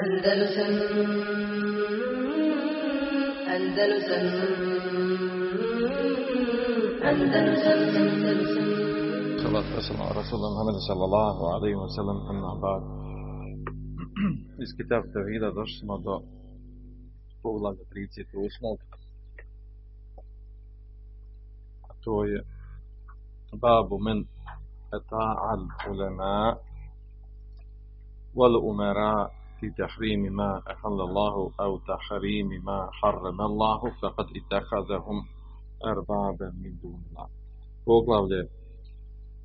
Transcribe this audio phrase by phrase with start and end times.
[0.00, 0.74] Andalusam
[3.54, 4.24] Andalusam
[7.10, 8.70] Andalusam Andalusam
[9.40, 12.82] salatu wasalam ala rasulullah Muhammed sallallahu alaihi wa sallam amma ba'd
[14.64, 16.16] iz kitab Tevhida došli smo do
[17.42, 18.32] poglavlja 38.
[21.88, 22.40] A to je
[23.60, 24.24] babu men
[24.96, 26.56] eta'al ulema
[28.38, 28.54] wal
[29.60, 35.26] umara fi tahrimi ma ahalla Allahu au tahrimi ma harrama Allahu faqad ittakhadhahum
[35.82, 37.28] arbaban min dunillah.
[37.84, 38.48] Poglavlje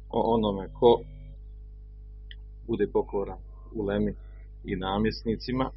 [0.09, 1.02] o onome ko
[2.67, 3.39] bude pokoran
[3.75, 4.13] ulemi
[4.63, 5.70] i namjesnicima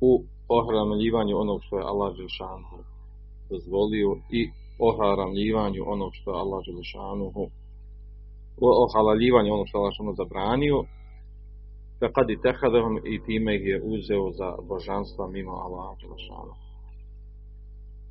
[0.00, 2.84] u ohranjivanju onog što je Allah Žešanuhu
[3.50, 7.50] dozvolio i ohranjivanju onog što je Allah Žešanuhu
[8.60, 10.84] o halaljivanju onog što je Allah Žešanuhu zabranio
[12.12, 16.62] kad i tehadahom i time je uzeo za božanstva mimo Allah Žešanuhu.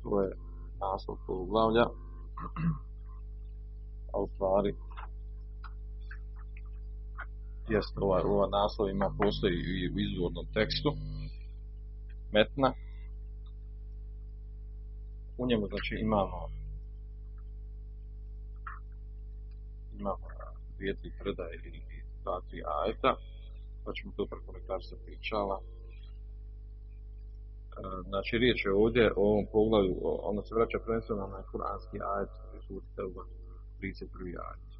[0.02, 0.28] To je
[0.80, 1.16] naslov
[7.68, 10.90] jest ovaj naslov ima postoji i u izvornom tekstu
[12.32, 12.72] metna.
[15.38, 16.38] U njemu znači imamo
[20.00, 20.26] imamo
[20.76, 21.82] dvije, tri predaje ili
[22.22, 23.16] dva, tri ajeta
[23.84, 25.60] pa ćemo to prekomentar se pričala
[28.08, 32.30] znači riječ je ovdje o ovom poglavlju ono se vraća prvenstveno na kuranski ajet
[32.66, 33.22] suri Teuba
[33.80, 34.06] 31.
[34.48, 34.72] ajet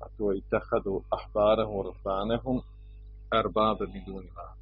[0.00, 2.62] a to je itahadu ahbarahum rahbanehum
[3.30, 4.56] arbabe bidunila.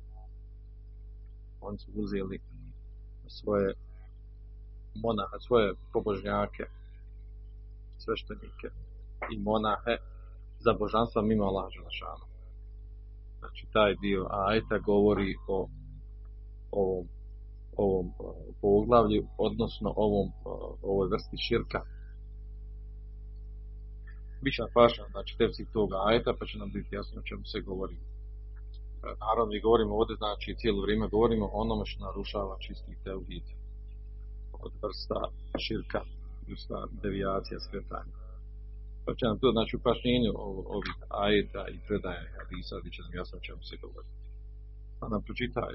[1.60, 2.40] Oni su uzeli
[3.28, 3.74] svoje
[4.94, 6.64] monahe, svoje pobožnjake,
[7.98, 8.68] sveštenike
[9.32, 9.96] i monahe
[10.58, 12.30] za božanstva mimo Allah Želešanu.
[13.41, 15.69] Znači, taj dio ajta govori o
[16.70, 17.06] ovom,
[17.77, 18.12] ovom
[18.60, 20.28] poglavlju, odnosno ovom,
[20.83, 21.80] ovoj vrsti širka,
[24.42, 27.96] Bića paša, znači tefsir toga ajeta, pa će nam biti jasno o čemu se govori.
[29.02, 33.46] Naravno, mi govorimo ovdje, znači cijelo vrijeme govorimo o onome što narušava čisti teuhid
[34.64, 35.20] od vrsta
[35.64, 36.01] širka,
[36.48, 38.20] vrsta devijacija, skretanja.
[39.05, 40.33] Pa će nam to, znači, u pašnjenju
[40.77, 44.08] ovih ajeta i predaje hadisa, bit će nam jasno o čemu se govori.
[44.98, 45.74] Pa nam pročitaj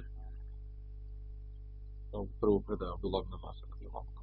[2.12, 4.16] ovu prvu predaju Abdullah ibn Abbas radijallahu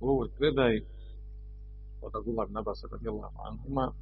[0.00, 0.80] u ovoj predaji
[2.02, 3.92] od Abdullah Nabasa radijallahu anhuma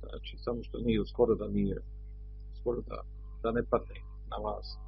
[0.00, 1.76] znači samo što nije skoro da nije
[2.60, 2.98] skoro da,
[3.42, 3.98] da ne padne
[4.30, 4.78] na vas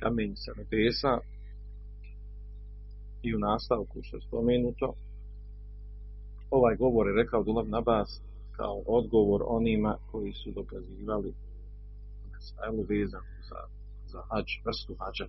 [0.00, 1.12] kamen sa nebesa
[3.22, 4.94] i u nastavku što je spomenuto
[6.50, 8.20] ovaj govor je rekao Abdullah Nabas
[8.56, 11.34] kao odgovor onima koji su dokazivali
[12.32, 13.60] mesajlu vezanu za,
[14.12, 15.26] za hađ, vrstu hađa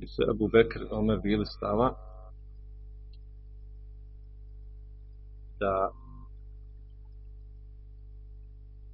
[0.00, 1.94] gdje su Abu Bekr Omer bili stava
[5.58, 5.90] da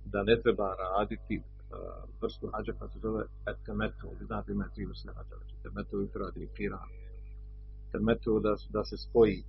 [0.05, 1.43] da ne treba raditi uh,
[2.22, 6.09] vrstu hađa koja se zove etemetu, vi znate ima tri vrste hađa, znači temetu i
[6.09, 6.89] fradi i kiran.
[7.93, 9.45] Temetu da, da se spoji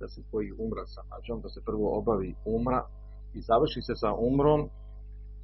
[0.00, 2.86] da se spoji umra sa hađom, da se prvo obavi umra
[3.34, 4.68] i završi se sa umrom,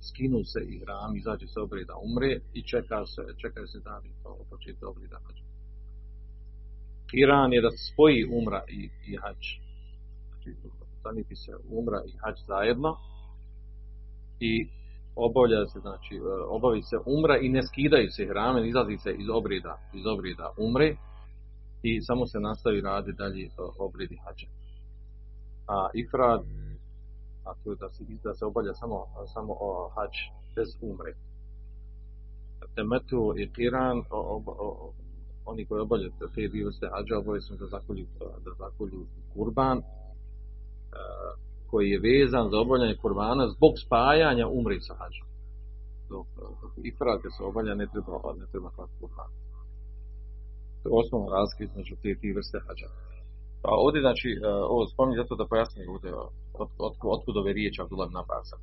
[0.08, 4.30] skinu se i hram, izađe se obreda umre i čeka se, čekaju se dani po
[4.50, 5.51] početka obreda hađa.
[7.12, 8.80] Kiran je da spoji umra i,
[9.10, 9.42] i hađ.
[10.28, 10.50] Znači,
[11.02, 12.96] zaniti se umra i hađ zajedno
[14.40, 14.52] i
[15.16, 16.14] obavlja se, znači,
[16.48, 20.96] obavi se umra i ne skidaju se hrame, izlazi se iz obreda, iz obreda umre
[21.82, 24.46] i samo se nastavi radi dalje obredi hađa.
[25.68, 26.42] A ifrad,
[27.46, 30.14] a to je da se, da se obavlja samo, samo o hađ
[30.56, 31.12] bez umre.
[32.74, 34.02] Temetu i kiran,
[35.44, 38.06] oni koji obavljaju te dvije vrste hađa obavezno da zakolju,
[38.44, 39.82] da zakolju kurban
[41.70, 45.28] koji je vezan za obavljanje kurbana zbog spajanja umri sa hađom.
[46.10, 46.26] Dok,
[46.60, 49.30] dok ifrat se obavlja ne treba, ne treba klati kurban.
[50.80, 52.88] To je osnovna razlika između te dvije vrste hađa.
[53.62, 54.28] Pa ovdje, znači,
[54.72, 56.10] ovo spominjem zato da pojasnim ovdje
[56.62, 58.56] od, od, otkud ove riječi Abdullah ibn Abbasa.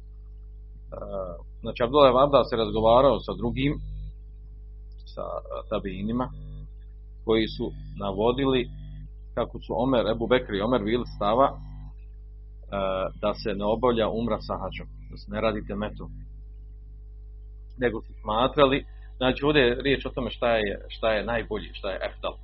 [1.64, 3.74] Znači, Abdullah ibn se razgovarao sa drugim,
[5.14, 5.24] sa
[5.70, 6.26] tabinima,
[7.26, 8.70] koji su navodili
[9.34, 11.48] kako su Omer, Ebu Bekri i Omer bili stava
[13.22, 16.06] da se ne obavlja umra sa hađom, da se ne radite metu.
[17.78, 18.86] Nego su smatrali,
[19.18, 22.36] znači ovdje je riječ o tome šta je, šta je najbolji, šta je efdal.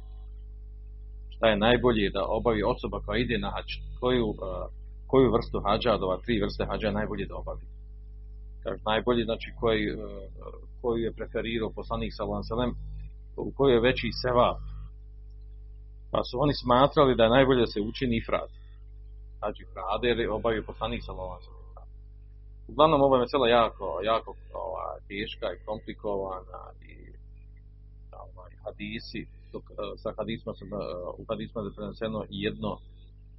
[1.29, 3.69] Šta je najbolji da obavi osoba koja ide na hađ,
[3.99, 4.27] koju,
[5.07, 7.65] koju vrstu hađa od ova tri vrste hađa najbolje da obavi.
[8.63, 9.83] Kaže, najbolji, znači koji,
[10.81, 12.71] koju je preferirao poslanik sallam
[13.37, 14.61] u kojoj je veći sevap.
[16.11, 18.49] Pa su oni smatrali da je najbolje se učini ifrad.
[19.39, 21.39] Znači ifrade jer obavio poslanik sallam
[22.67, 26.95] Uglavnom ova mesela jako, jako ova, teška i komplikovana i
[28.25, 29.63] ovaj, hadisi, dok,
[29.97, 30.69] sa hadisma sam,
[31.17, 32.77] u hadisma je preneseno jedno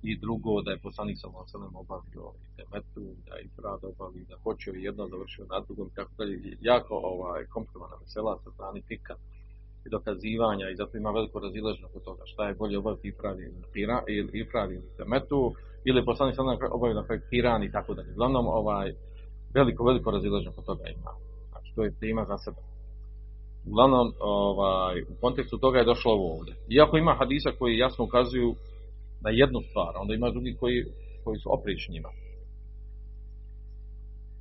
[0.03, 4.37] i drugo da je poslanik sa Selem obavio i temetu, da je Ifrad obavio, da
[4.45, 6.57] počeo jedno, završio na drugom, tako dalje.
[6.61, 9.15] Jako ovaj, komplikovana mesela sa strani fika
[9.91, 14.71] dokazivanja i zato ima veliko razilaženje oko toga šta je bolje obaviti Ifrad ili Ifrad
[14.73, 15.55] ili temetu
[15.85, 16.43] ili poslanik sa
[16.73, 18.13] obavio na i tako dalje.
[18.13, 18.93] Uglavnom, ovaj,
[19.55, 21.11] veliko, veliko razilaženje oko toga ima.
[21.51, 22.61] Znači, to je tema za sebe.
[23.67, 26.55] Uglavnom, ovaj, u kontekstu toga je došlo ovo ovdje.
[26.69, 28.55] Iako ima hadisa koji jasno ukazuju
[29.21, 30.85] na jednu stvar, onda ima drugi koji,
[31.25, 32.09] koji su oprični njima.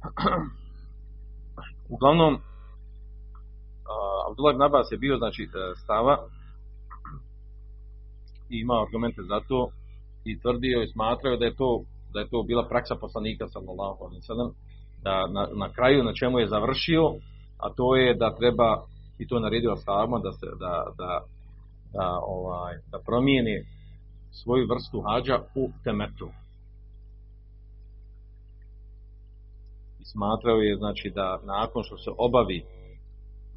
[1.95, 2.37] Uglavnom,
[4.29, 5.47] Abdullah ibn Abbas je bio znači
[5.83, 6.17] stava
[8.49, 9.69] i imao argumente za to
[10.25, 11.83] i tvrdio i smatrao da je to
[12.13, 14.35] da je to bila praksa poslanika sallallahu alejhi ve
[15.03, 17.03] da na, na, kraju na čemu je završio
[17.57, 18.83] a to je da treba
[19.17, 21.21] i to naredio ashabima da se da, da,
[21.93, 23.65] da, ovaj, da promijeni
[24.31, 26.29] svoju vrstu hađa u temetu.
[29.99, 32.63] I smatrao je znači da nakon što se obavi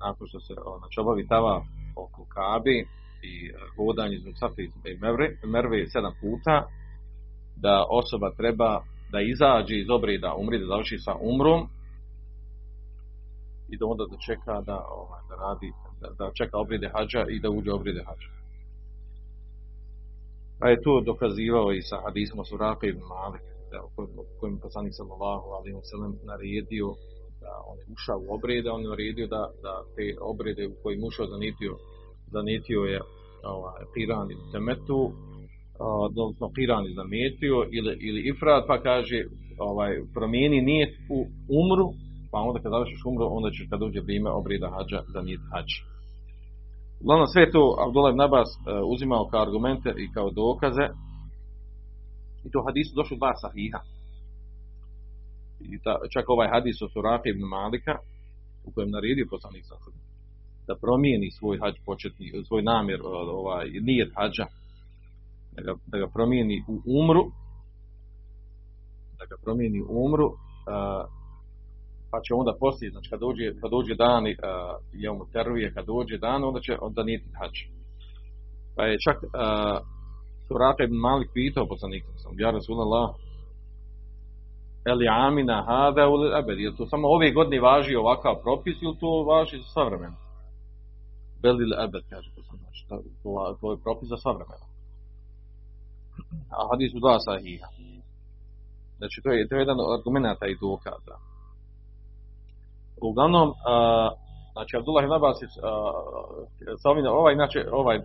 [0.00, 1.64] nakon što se znači, obavi tava
[1.96, 2.76] oko Kabe
[3.22, 4.98] i e, hodanje između Safa i
[5.54, 6.56] Merve, sedam puta
[7.56, 11.68] da osoba treba da izađe iz obreda umri, da završi sa umrom
[13.68, 17.40] i da onda da čeka da, ovaj, da radi, da, da čeka obrede hađa i
[17.40, 18.30] da uđe obrede hađa.
[20.60, 23.90] Pa je to dokazivao i sa hadisom Suraka ibn Malik, da, u
[24.40, 26.88] kojem poslanik sallallahu alaihi wa sallam naredio
[27.42, 31.04] da on je ušao u obrede, on je naredio da, da te obrede u kojim
[31.08, 31.72] ušao zanitio,
[32.36, 33.00] zanitio je
[33.56, 35.00] ovaj, piran ili temetu,
[36.08, 39.18] odnosno piran i zametio ili, ili ifrat, pa kaže
[39.58, 41.18] ovaj, promijeni nijet u
[41.60, 41.86] umru,
[42.32, 45.80] pa onda kad završiš umru, onda ćeš kad uđe vrijeme obreda hađa zanijet hađa.
[47.02, 48.58] Uglavnom sve to Abdullah ibn Abbas e,
[48.94, 50.86] uzimao kao argumente i kao dokaze
[52.44, 53.80] i to hadisu došlo dva sahiha.
[55.60, 57.94] I ta, čak ovaj hadis o Surafi ibn Malika
[58.64, 59.76] u kojem naredio poslanik sa
[60.68, 63.00] da promijeni svoj hađ početni, svoj namjer,
[63.40, 64.46] ovaj, nijet hađa,
[65.54, 67.22] da ga, da ga promijeni u umru,
[69.18, 70.36] da ga promijeni u umru, uh,
[72.10, 74.32] pa će onda poslije, znači kad dođe, kad dođe dan uh,
[74.92, 77.56] je mu teruje, kad dođe dan, onda će onda niti hađ.
[78.76, 79.30] Pa je čak uh,
[80.46, 83.08] Surata ibn Malik pitao poslanika, sam, ja Rasulallah,
[84.90, 89.10] Eli amina hada ul abed, je to samo ove godine važi ovakav propis ili to
[89.30, 90.16] važi za sva vremena?
[91.42, 94.66] Belil abed, kaže poslanik, znači, to, to, to je propis za sva vremena.
[96.54, 97.68] A hadis u dva sahiha.
[98.98, 101.16] Znači, to je, to je jedan od argumenta i dokaza.
[103.08, 103.74] Uglavnom, a,
[104.58, 105.38] znači Abdullah ibn Abbas
[106.82, 107.98] sa ovim, ovaj, znači, ovaj,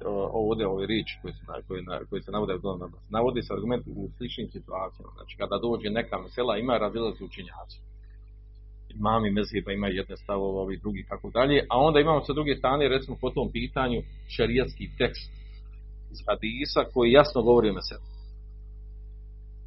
[0.46, 4.10] ovdje ovaj riječ koji se, koji, koji se navode Abdullah Abbas, navodi se argument u
[4.18, 5.12] sličnim situacijama.
[5.18, 7.78] Znači, kada dođe neka mesela, ima razilazi učinjaci.
[9.00, 11.58] Imami mezheba ima jedne stavove, ovi drugi, tako dalje.
[11.72, 14.00] A onda imamo sa druge strane, recimo, po tom pitanju,
[14.36, 15.30] šarijatski tekst
[16.14, 18.06] iz hadisa koji jasno govori o meselu.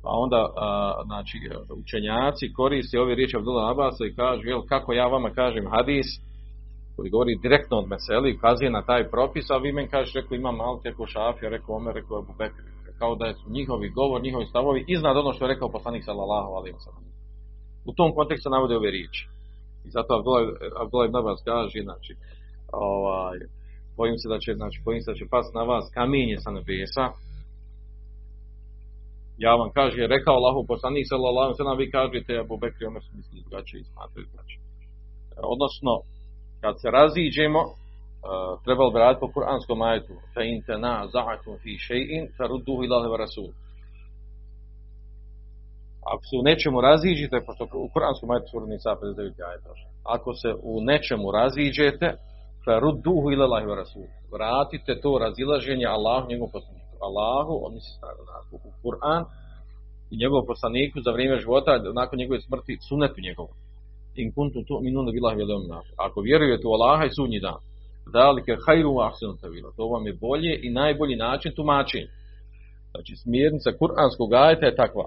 [0.02, 0.68] Pa onda, a,
[1.08, 1.36] znači,
[1.82, 6.06] učenjaci koriste ove riječi Abdullah Abasa i kažu, jel, kako ja vama kažem hadis,
[6.96, 10.56] koji govori direktno od meseli, ukazuje na taj propis, a vi meni kažeš, rekao imam
[10.56, 12.62] Malik, rekao Šafija, rekao Omer, rekao Abu Bekr,
[12.98, 16.76] kao da su njihovi govor, njihovi stavovi iznad ono što je rekao poslanik sallallahu alaihi
[16.76, 16.92] wa.
[17.90, 19.22] U tom kontekstu navode ove riječi.
[19.86, 20.10] I zato
[20.82, 22.12] Abdullah, ibn Abbas kaže, znači,
[22.72, 23.38] ovaj,
[23.96, 27.04] bojim se da će, znači, bojim se da će past na vas kamenje sa nebesa,
[29.44, 32.86] ja vam kažem, je rekao Allahu poslanik sallallahu alejhi ve vi kažete Abu Bekr i
[32.86, 34.62] Omer su mislili drugačije i smatraju drugačije.
[35.54, 35.92] Odnosno,
[36.60, 37.74] kad se raziđemo, uh,
[38.64, 43.50] trebalo bi raditi po kuranskom ajetu, fa in tanaza'tum fi shay'in farudduhu ila rasul.
[46.12, 49.62] Ako se u nečemu raziđete, pošto u kuranskom ajetu sura Nisa 59 ajet
[50.14, 52.08] Ako se u nečemu raziđete,
[52.64, 54.06] farudduhu ila wa rasul.
[54.34, 56.94] Vratite to razilaženje Allahu njegovom poslaniku.
[57.08, 57.92] Allahu, on misli
[58.52, 59.22] u Kur'an,
[60.10, 63.54] i njegovom poslaniku za vrijeme života, nakon njegove smrti, sunetu njegovom.
[64.16, 67.60] In kuntum tu minuna billahi wal yawmil Ako vjerujete u Allaha i sudnji dan,
[68.12, 69.70] dalike hajru ahsanu tavila.
[69.76, 72.10] To vam je bolje i najbolji način tumačenja.
[72.90, 75.06] Znači smjernica kuranskog ajeta je takva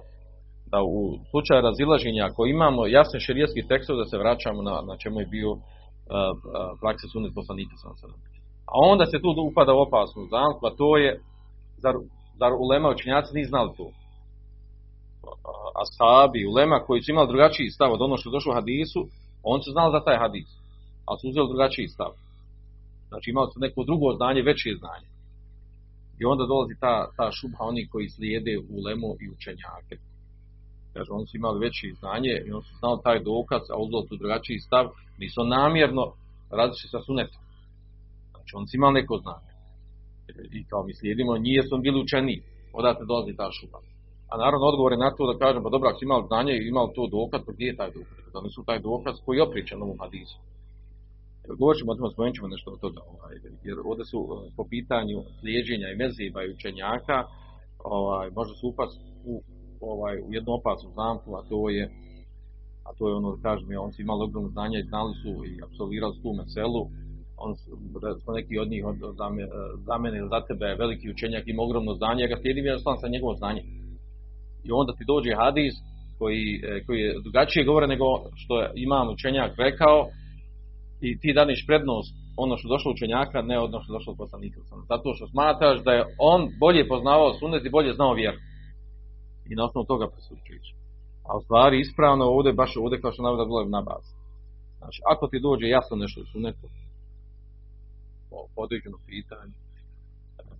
[0.71, 0.99] da u
[1.29, 5.51] slučaju razilaženja ako imamo jasne šerijetski tekstove da se vraćamo na, na čemu je bio
[5.51, 5.59] uh,
[6.81, 7.75] praksa sunet poslanika
[8.71, 11.09] A onda se tu upada u opasnu zamku, a to je
[11.83, 11.95] zar,
[12.41, 13.85] zar ulema učenjaci nisu znali to?
[15.81, 19.07] Ashabi, ulema koji su imali drugačiji stav od ono što je došlo u hadisu,
[19.43, 20.49] oni su znali za taj hadis,
[21.05, 22.11] ali su uzeli drugačiji stav.
[23.09, 25.09] Znači imali su neko drugo znanje, veće znanje.
[26.19, 29.95] I onda dolazi ta, ta šubha oni koji slijede u lemu i učenjake.
[30.93, 34.15] Kaže, oni su imali veće znanje i oni su znali taj dokaz, a uzeli tu
[34.15, 34.85] drugačiji stav,
[35.17, 36.05] nisu namjerno
[36.51, 37.41] različiti sa sunetom.
[38.31, 39.51] Znači, oni su imali neko znanje.
[40.57, 42.41] I kao mi slijedimo, nije su bili učeni.
[42.73, 43.79] Odate dolazi ta šubha.
[44.31, 46.67] A naravno odgovor je na to da kažem, pa dobro, ako si imali znanje i
[46.67, 48.17] imali to dokaz, pa gdje je taj dokaz?
[48.33, 50.37] Da nisu taj dokaz koji je opričan u hadisu.
[51.59, 53.01] Govorit ćemo o tome, spomenut ćemo nešto od toga.
[53.13, 53.35] Ovaj,
[53.67, 57.17] jer ovdje su eh, po pitanju slijeđenja i meziba i učenjaka,
[57.83, 59.33] ovaj, može se upast u,
[59.81, 61.83] ovaj, u jednu opasnu zamku, a to je
[62.89, 66.13] a to je ono kažem, on su imali ogromno znanje i znali su i absolvirali
[66.15, 66.81] su tu meselu,
[67.37, 67.55] on
[68.21, 69.43] smo neki od njih od, za, me,
[69.87, 73.07] za mene ili za tebe veliki učenjak ima ogromno znanje, ja ga slijedim ja sa
[73.07, 73.61] njegovo znanje.
[74.63, 75.73] I onda ti dođe hadis
[76.19, 80.07] koji, eh, koji je drugačije govore nego što je imam učenjak rekao,
[81.01, 84.59] i ti daniš prednost ono što došlo učenjaka, ne ono što došlo od poslanika.
[84.91, 88.37] Zato što smatraš da je on bolje poznavao sunet i bolje znao vjeru.
[89.49, 90.67] I na osnovu toga presuđuješ.
[91.27, 94.13] A u stvari ispravno ovdje, baš ovdje kao što navode bilo na bazi.
[94.79, 96.67] Znači, ako ti dođe jasno nešto u sunetu,
[98.29, 99.55] po određeno pitanje,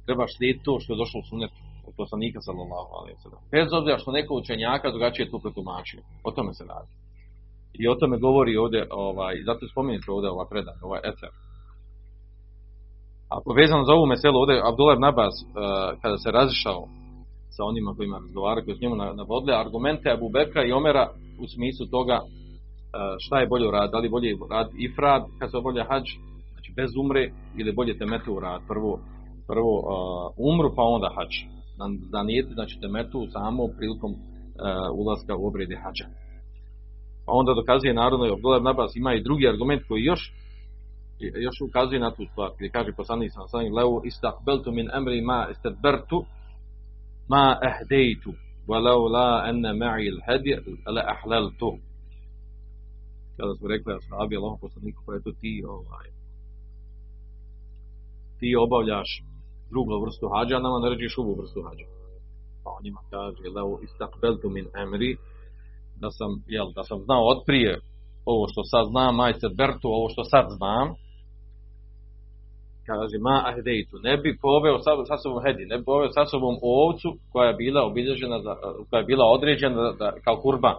[0.05, 3.97] trebaš slijediti to što je došlo u sunetu od poslanika sallallahu alaihi wa Bez obzira
[3.97, 6.01] što neko učenjaka drugačije to pretumačio.
[6.27, 6.91] O tome se radi.
[7.79, 11.29] I o tome govori ovdje, ovaj, zato spominjete ovdje ova predanja, ovaj eter.
[13.33, 15.47] A povezano za ovu meselu, ovdje Abdullah Nabas, uh,
[16.01, 16.81] kada se razišao
[17.55, 21.05] sa onima kojima razgovaraju, koji s njemu navodili, argumente Abu Bekra i Omera
[21.43, 22.29] u smislu toga uh,
[23.23, 26.05] šta je bolje rad, da li bolje rad ifrad kad se obavlja hađ,
[26.51, 28.99] znači bez umre, ili bolje temetu rad, prvo,
[29.47, 29.85] prvo uh,
[30.51, 31.33] umru pa onda hađ.
[31.79, 34.19] Da, da nijeti, znači temetu samo prilikom uh,
[34.99, 36.07] ulaska u obrede hađa.
[37.25, 40.21] Pa onda dokazuje narodno Abdullah Nabas ima i drugi argument koji još
[41.45, 45.47] još ukazuje na tu stvar, gdje kaže poslanik sam sam leu istakbeltu min emri ma
[45.51, 46.25] istadbertu
[47.29, 48.31] ma ehdejtu
[48.67, 50.51] walau la enne ma'i il-hedi
[50.95, 51.71] la ahlaltu
[53.37, 56.07] kada smo rekli ashabi Allah poslaniku pa eto ti ovaj
[58.39, 59.09] ti obavljaš
[59.69, 61.85] drugu vrstu hađa, nama naređiš ovu vrstu hađa.
[62.63, 65.17] Pa on njima kaže, leu istakbeltu min emri,
[66.01, 67.79] da sam, jel, da sam znao otprije
[68.25, 70.87] ovo što sad znam, majster Bertu, ovo što sad znam,
[72.85, 76.55] kaže, ma ahdejtu, ne bi poveo sa, sa sobom hedi, ne bi poveo sa sobom
[76.61, 78.53] ovcu koja je bila obilježena, za,
[78.89, 80.75] koja je bila određena da, kao kurban.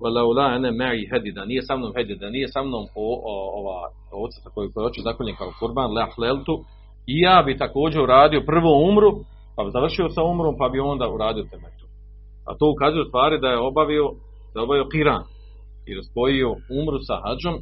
[0.00, 3.34] Walaula ene ma'i hedi, da nije sa mnom hedi, da nije sa mnom o, o,
[3.60, 3.78] ova
[4.12, 6.64] ovca sa koju hoće zakoljen kao kurban, le ahleltu,
[7.06, 9.10] i ja bi također uradio prvo umru,
[9.56, 11.86] pa bi završio sa umrom, pa bi onda uradio temetu.
[12.46, 14.06] A to ukazuje stvari da je obavio,
[14.54, 15.22] da je obavio kiran.
[15.86, 17.54] I spojio umru sa hađom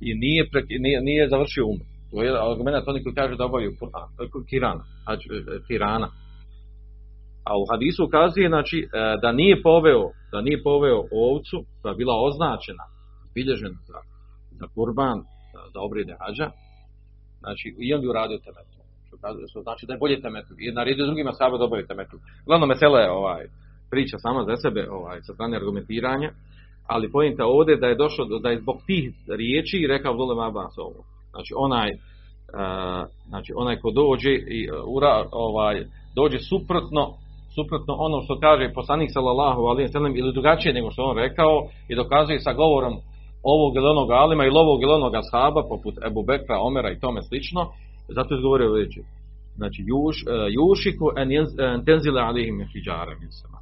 [0.00, 0.42] i nije,
[0.84, 1.84] nije, nije završio umru.
[2.10, 3.70] To je argument oni koji kaže da obavio
[4.50, 6.08] kiran, hađ, e, kirana.
[7.48, 8.88] A u hadisu ukazuje znači,
[9.22, 12.84] da nije poveo, da nije poveo ovcu koja je bila označena,
[13.34, 13.98] bilježena za,
[14.60, 15.18] za kurban,
[15.74, 16.50] za obrede hađa,
[17.44, 18.78] znači i on bi uradio temetu.
[19.50, 20.54] Što znači da je bolje temetu.
[20.58, 22.16] I naredio drugima sahaba da obavio temetu.
[22.46, 23.42] Glavno mesele je ovaj,
[23.90, 26.30] priča sama za sebe ovaj, sa strane argumentiranja,
[26.86, 31.00] ali pojenta ovdje da je došlo, da je zbog tih riječi rekao Abdullah Abbas ovo.
[31.30, 37.14] Znači onaj, uh, znači onaj ko dođe i uh, ura, ovaj, dođe suprotno
[37.54, 41.68] suprotno ono što kaže poslanik sallallahu alejhi ve sellem ili drugačije nego što on rekao
[41.88, 42.94] i dokazuje sa govorom
[43.44, 47.22] ovog ili onog alima ili ovog ili onog ashaba poput Ebu Bekra, Omera i tome
[47.22, 47.62] slično
[48.08, 49.00] zato je govorio reći
[49.56, 53.54] znači juš, uh, jušiku en, en tenzile alihim hijjara mislim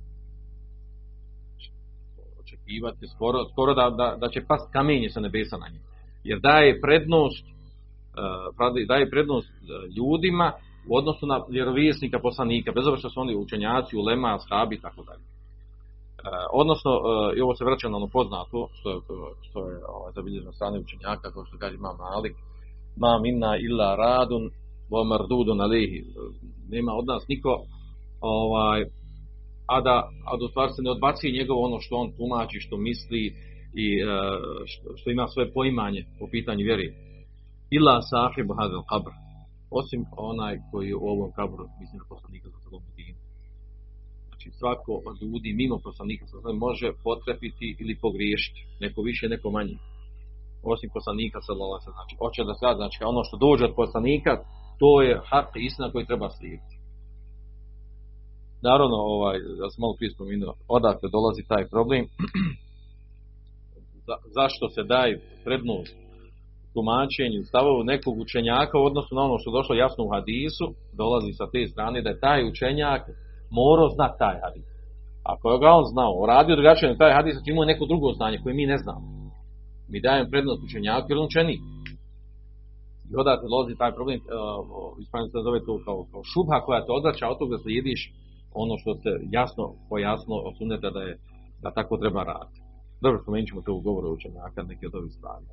[2.62, 5.80] očekivati skoro, skoro da, da, da će past kamenje sa nebesa na njih.
[6.24, 9.48] Jer daje prednost uh, daje prednost
[9.96, 10.52] ljudima
[10.88, 15.02] u odnosu na vjerovjesnika poslanika, bez obzira što su oni učenjaci, ulema, ashabi i tako
[15.04, 15.22] dalje.
[16.22, 16.90] Uh, odnosno,
[17.36, 18.96] i ovo se vraća na ono poznato, što je,
[19.46, 22.34] što je ovaj, zabilježeno strane učenjaka, kao što kaže imam Malik,
[22.96, 24.50] ma minna illa radun,
[24.92, 26.04] wa mardudun alihi.
[26.68, 27.52] Nema od nas niko
[28.20, 28.80] ovaj,
[29.66, 29.96] a da,
[30.28, 33.22] a da u stvari se ne odbaci njegovo ono što on tumači, što misli
[33.84, 34.04] i e,
[34.70, 36.88] što, što ima svoje poimanje po pitanju vjeri.
[37.70, 39.12] Ila sahib hadel kabr.
[39.70, 42.48] Osim onaj koji je u ovom kabru, mislim na poslanika.
[44.42, 48.60] Znači svako od ljudi mimo poslanika sa može potrefiti ili pogriješiti.
[48.80, 49.76] Neko više, neko manje.
[50.62, 51.52] Osim poslanika sa
[51.96, 54.32] Znači, hoće da se znači ono što dođe od poslanika,
[54.80, 56.74] to je hak istina koji treba slijediti.
[58.68, 62.04] Naravno, ovaj, da sam malo prije spomenuo, odakle dolazi taj problem,
[64.06, 65.96] Za, zašto se daje prednost
[66.74, 71.46] tumačenju stavovu nekog učenjaka u odnosu na ono što došlo jasno u hadisu, dolazi sa
[71.52, 73.02] te strane da je taj učenjak
[73.60, 74.66] morao znati taj hadis.
[75.32, 78.54] Ako je ga on znao, radio drugačije na taj hadis, imao neko drugo znanje koje
[78.54, 79.06] mi ne znamo.
[79.90, 81.56] Mi dajem prednost učenjaku jer on učeni.
[83.10, 84.26] I odatle dolazi taj problem, uh,
[85.32, 88.00] se zove to kao, kao šubha koja te odvraća od toga da slijediš
[88.62, 91.14] ono što se jasno pojasno osunete da je
[91.62, 92.60] da tako treba raditi.
[93.02, 95.46] Dobro, spomenut ćemo to u govoru učenjaka, neke od ovih stvari.
[95.46, 95.52] E,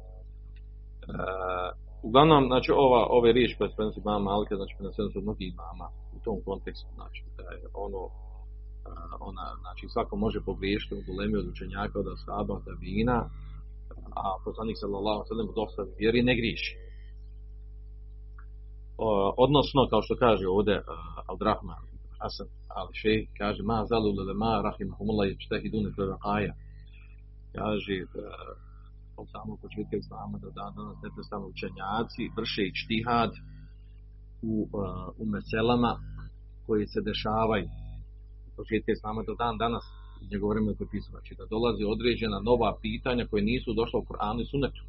[2.08, 5.88] uglavnom, znači, ova, ove riječi koje prenosi mama Malika, znači, prenesene su mnogih mama
[6.20, 8.02] u tom kontekstu, znači, da je ono,
[9.30, 13.18] ona, znači, svako može pogriješiti od ulemi od učenjaka, od ashaba, od vina,
[14.22, 16.74] a poslanik sallallahu sallam dosta vjeri ne griješi.
[19.46, 20.76] Odnosno, kao što kaže ovdje
[21.32, 21.84] Al-Drahman
[22.20, 22.48] Hasan
[22.80, 26.54] ali še kaže ma zalu le ma rahimahumullah yajtahidun fi raqaya
[27.56, 27.96] kaže
[29.22, 33.32] od samog početka islama do dan danas neprestano učenjaci vrše ijtihad
[34.41, 34.67] u,
[35.17, 35.91] u meselama
[36.65, 37.67] koji se dešavaju
[38.48, 39.86] od početka islama do dan danas
[40.31, 44.39] njegovo vremena koje pisao, znači da dolazi određena nova pitanja koje nisu došla u Koranu
[44.41, 44.84] i Sunnetu,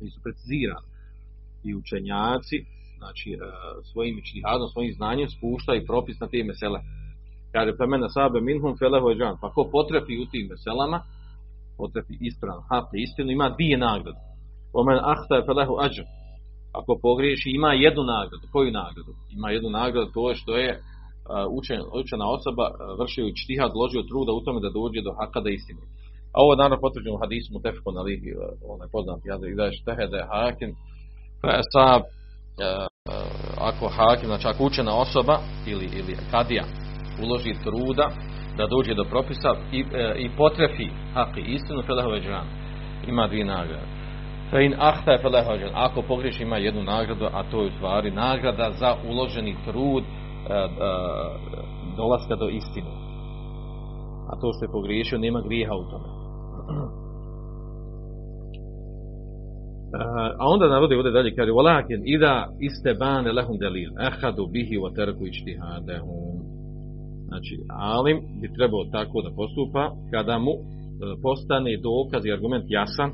[0.00, 0.86] nisu precizirane.
[1.64, 2.58] I učenjaci
[2.98, 3.38] znači e,
[3.90, 6.80] svojim čtihadom, svojim znanjem spušta i propis na te mesele.
[7.52, 9.34] Kaže, pa mene sabe minhum felehu eđan.
[9.40, 10.98] Pa ko potrefi u tim meselama,
[11.76, 14.20] potrefi ispravno, hapne istinu, ima dvije nagrade.
[14.72, 16.06] Omen ahta je felehu ađan.
[16.78, 18.44] Ako pogriješi, ima jednu nagradu.
[18.52, 19.12] Koju nagradu?
[19.36, 20.80] Ima jednu nagradu, to je što je uh,
[21.58, 25.50] učen, učena osoba uh, vršio čtihad, ložio truda u tome da dođe do haka da
[25.50, 25.82] istine.
[26.34, 28.30] A ovo je naravno potvrđeno u hadisu Mutefkon alihi,
[28.74, 30.20] onaj poznat jazak, da je štehede
[31.72, 32.02] sab,
[33.58, 36.64] ako hakim, znači ako učena osoba ili, ili kadija
[37.22, 38.10] uloži truda
[38.56, 42.46] da dođe do propisa i, e, i potrefi haki istinu felehu veđran.
[43.08, 44.01] Ima dvije nagrade.
[44.60, 45.20] In ahta je
[45.74, 50.54] Ako pogriješi ima jednu nagradu, a to je u stvari nagrada za uloženi trud e,
[50.54, 50.68] e,
[51.96, 52.90] dolaska do istine.
[54.30, 56.08] A to što je pogriješio nema grijeha u tome.
[60.40, 61.52] A onda navodi ovdje dalje, kaže,
[62.04, 66.36] ida istebane lehum delil, ehadu bihi wa terku ičtihadehum.
[67.28, 70.56] Znači, alim bi trebao tako da postupa, kada mu e,
[71.22, 73.10] postane dokaz i argument jasan,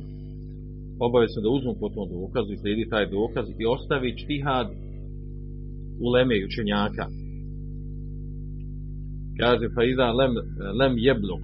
[1.07, 4.67] obavezno da uzmu potom dokaz i slijedi taj dokaz i ostavi čtihad
[6.05, 7.05] u leme i učenjaka.
[9.41, 10.35] Kaže, fa iza lem,
[10.81, 11.43] lem jeblog,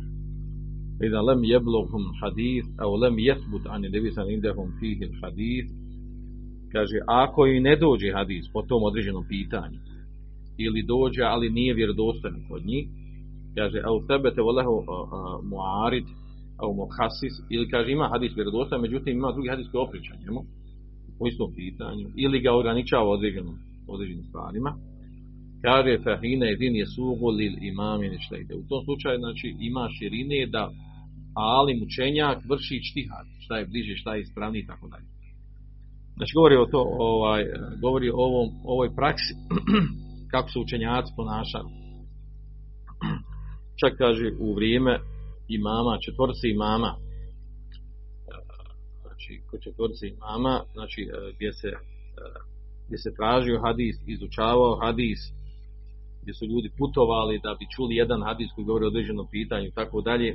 [1.07, 5.71] iza lem jebloghum hadith, a lem jesbut ani nebisan indehum fihil hadith,
[6.73, 9.79] kaže, ako i ne dođe hadis po tom određenom pitanju,
[10.59, 12.87] ili dođe, ali nije vjerodostojan kod njih,
[13.57, 14.77] kaže, au sebete volehu
[15.51, 16.05] muarid,
[16.63, 20.41] au muhasis ili kaže ima hadis vjerodostojan međutim ima drugi hadis koji opriča njemu
[21.19, 23.57] po istom pitanju ili ga ograničava određenom
[23.89, 24.73] određenim stvarima
[25.67, 28.07] kaže fahine jedin je sugu lil imami
[28.43, 28.55] ide.
[28.55, 30.71] U tom slučaju znači ima širine da
[31.35, 35.09] alim učenjak vrši čtihad, šta je bliže, šta je ispravnije i tako dalje.
[36.17, 37.43] Znači govori o to, ovaj,
[37.83, 39.33] govori o ovom, ovoj praksi,
[40.33, 41.71] kako su učenjaci ponašali.
[43.81, 44.99] Čak kaže u vrijeme
[45.49, 46.97] imama, četvorci imama,
[49.03, 51.01] znači kod četvorci imama, znači
[51.37, 51.71] gdje se,
[52.87, 55.21] gdje se tražio hadis, izučavao hadis,
[56.23, 59.77] gdje su ljudi putovali da bi čuli jedan hadis koji govori o određenom pitanju i
[59.81, 60.31] tako dalje,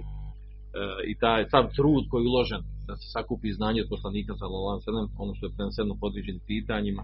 [1.12, 4.80] i taj sav trud koji je uložen da se sakupi znanje od poslanika sallallahu
[5.24, 7.04] ono što je preneseno po određenim pitanjima,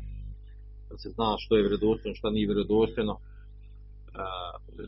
[0.89, 3.13] da se zna što je vjerodostojno, što nije vjerodostojno.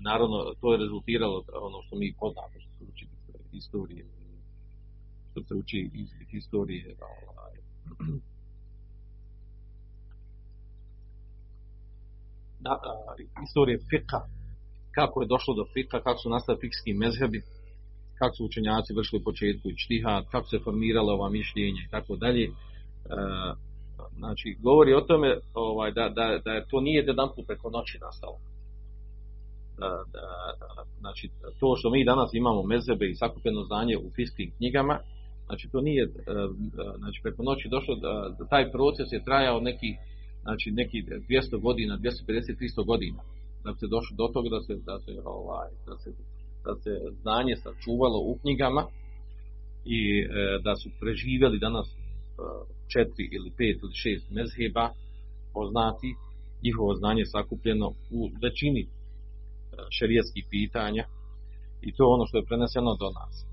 [0.09, 1.37] Naravno, to je rezultiralo
[1.69, 2.85] ono što mi poznamo, što
[3.57, 4.05] historije,
[5.31, 7.55] što se uči iz historije ovaj,
[12.65, 12.73] da,
[13.45, 14.19] istorije fika,
[14.97, 17.39] kako je došlo do fika, kako su nastali fikski mezhebi,
[18.19, 22.15] kako su učenjaci vršili u početku i štihad, kako se formirala ova mišljenja i tako
[22.15, 22.45] dalje.
[22.45, 22.51] E,
[24.17, 28.37] znači, govori o tome ovaj, da, da, da to nije jedan put preko noći nastalo.
[30.99, 34.99] Znači, to što mi danas imamo mezebe i sakupljeno znanje u fiskim knjigama,
[35.45, 36.07] znači to nije
[36.97, 39.89] znači, preko noći došlo, da, taj proces je trajao neki,
[40.41, 43.21] znači, neki 200 godina, 250-300 godina,
[43.63, 46.09] da se došlo do toga da se, da se, ovaj, da se,
[46.65, 48.83] da se znanje sačuvalo u knjigama
[49.85, 49.99] i
[50.63, 51.87] da su preživjeli danas
[52.93, 54.85] četiri ili pet ili šest mezheba
[55.53, 56.09] poznati,
[56.65, 57.87] njihovo znanje sakupljeno
[58.17, 58.87] u većini e,
[59.89, 61.03] šerijetskih pitanja
[61.81, 63.45] i to je ono što je preneseno do nas.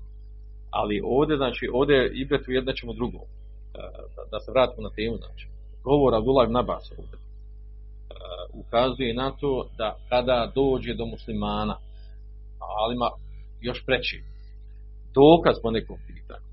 [0.71, 3.17] Ali ovdje, znači, ovdje ibret jedna ćemo drugo.
[3.17, 3.25] E,
[4.31, 5.47] da se vratimo na temu, znači.
[5.83, 7.21] Govor Abdullah ibn Abbas ovdje e,
[8.53, 11.75] ukazuje na to da kada dođe do muslimana,
[12.81, 13.09] alima
[13.61, 14.23] još preći,
[15.13, 16.45] dokaz po nekom pitanju,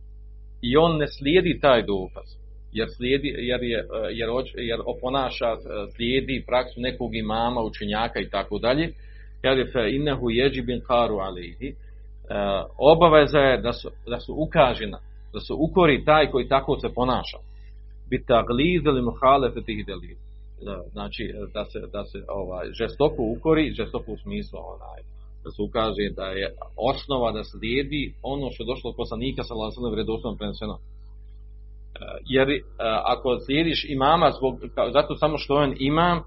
[0.63, 2.29] i on ne slijedi taj dokaz,
[2.73, 5.59] jer, slijedi, jer, je, jer, jer oponaša, e,
[5.97, 8.93] slijedi praksu nekog imama, učenjaka i tako dalje,
[9.43, 11.75] kaže fe innehu jeđibin karu alihi, e,
[12.79, 14.99] obaveza je da su, da su ukažena,
[15.33, 17.39] da su ukori taj koji tako se ponaša.
[18.11, 20.17] Bi tagliz ili muhalefe tih delil.
[20.93, 25.01] Znači, da se, da se ovaj, žestoko ukori, žestoko u smislu onaj,
[25.45, 29.55] da se ukaže da je osnova da slijedi ono što je došlo od poslanika sa
[29.55, 30.79] lasalem vredostom preneseno
[32.27, 32.61] jer e,
[33.05, 34.55] ako slijediš imama zbog,
[34.93, 36.23] zato samo što on imam,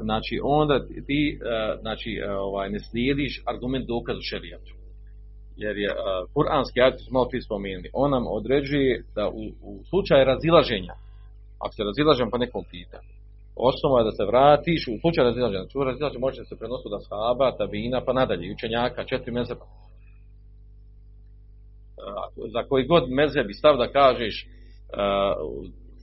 [0.00, 4.72] znači onda ti e, znači, e, ovaj, ne slijediš argument dokaz u šerijatu.
[5.56, 5.90] Jer je
[6.34, 10.94] kuranski ajet, smo malo spomenuli, on nam određuje da u, u slučaju razilaženja,
[11.62, 13.12] ako se razilažem po nekom pitanju,
[13.56, 15.62] osnova je da se vratiš u slučaju razilaženja.
[15.62, 19.66] Znači, razilaženja može se prenositi da shaba, tabina, pa nadalje, učenjaka, četiri mezeba.
[22.54, 24.34] Za koji god mezebi stav da kažeš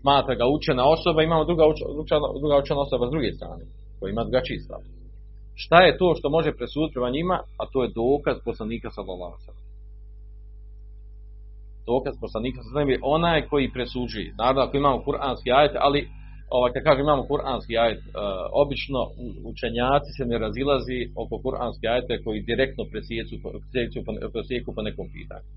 [0.02, 1.64] smatra ga učena osoba, imamo druga,
[2.04, 3.64] učena, druga učena osoba s druge strane,
[4.06, 4.82] koja ima drugačiji stav.
[5.56, 9.38] Šta je to što može presuditi prema njima, a to je dokaz poslanika sallallahu
[11.86, 14.34] Dokaz poslanika sallallahu je onaj koji presuđuje.
[14.38, 16.00] Naravno, ako imamo kuranski ajet, ali
[16.50, 18.12] ovaj, kad kažem imamo kuranski ajet, uh,
[18.64, 19.00] obično
[19.52, 23.98] učenjaci se ne razilazi oko kuranski ajete koji direktno presjecu, presjecu,
[24.36, 25.48] presjeku po nekom pitanju.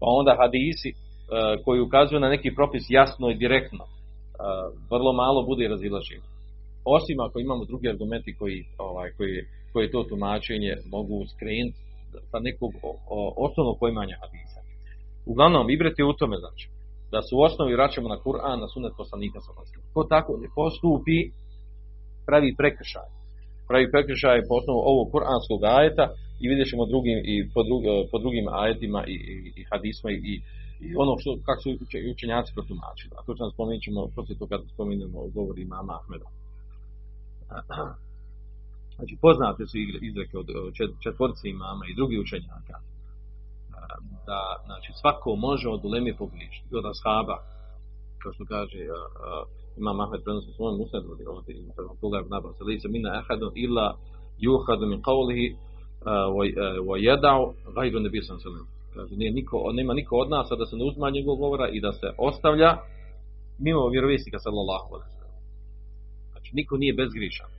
[0.00, 0.90] Pa onda hadisi
[1.24, 3.88] E, koji ukazuju na neki propis jasno i direktno, e,
[4.90, 6.33] vrlo malo bude razilaženje.
[6.84, 9.34] Osim ako imamo drugi argumenti koji, ovaj, koji,
[9.72, 11.78] koji to tumačenje mogu skrenuti
[12.30, 12.72] sa nekog
[13.46, 14.60] osnovnog poimanja hadisa.
[15.26, 16.64] Uglavnom, ibret je u tome, znači,
[17.12, 19.52] da su u osnovi vraćamo na Kur'an, na sunet poslanika sa
[19.94, 21.18] Ko tako ne postupi,
[22.26, 23.08] pravi prekršaj.
[23.68, 26.04] Pravi prekršaj po osnovu ovog kuranskog ajeta
[26.42, 27.60] i vidjet ćemo drugim, i po,
[28.10, 30.16] po drugim ajetima i, i, i hadisma i,
[30.84, 31.68] i ono što, kako su
[32.14, 33.12] učenjaci protumačili.
[33.18, 34.00] A to ćemo spomenut ćemo
[34.38, 36.28] to kad spominjemo govori mama Ahmeda.
[38.96, 39.78] Znači, poznate su
[40.08, 40.48] izreke od
[41.04, 42.76] četvorice imama i drugih učenjaka
[44.26, 47.36] da znači, svako može od ulemi pogriješiti, od ashaba,
[48.22, 48.78] kao što kaže
[49.80, 53.86] imam Ahmed prenosi svojom usnedu ovdje i Abdullah ibn Abbas, lisa mina ahadun illa
[54.38, 55.46] juhadu min qawlihi
[56.88, 57.44] wa yada'u
[57.76, 58.66] gajru nebi sallam.
[58.94, 61.92] Kaže, nije niko, nema niko od nas da se ne uzma njegov govora i da
[61.92, 62.70] se ostavlja
[63.58, 65.13] mimo vjerovjesnika sallallahu alaihi
[66.54, 67.50] niko nije bezgrišan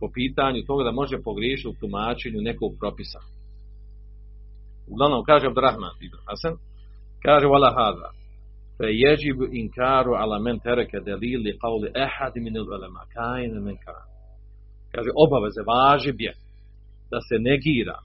[0.00, 3.20] po pitanju toga da može pogriješiti u tumačenju nekog propisa.
[4.92, 6.54] Uglavnom, kaže Abdurrahman ibn Hasan,
[7.24, 8.08] kaže wala hada,
[8.76, 13.76] fe jeđibu inkaru ala men tereke delili qavli ehad min ulema, kajne men
[14.92, 16.32] Kaže, obaveze, važib je
[17.10, 17.98] da se negira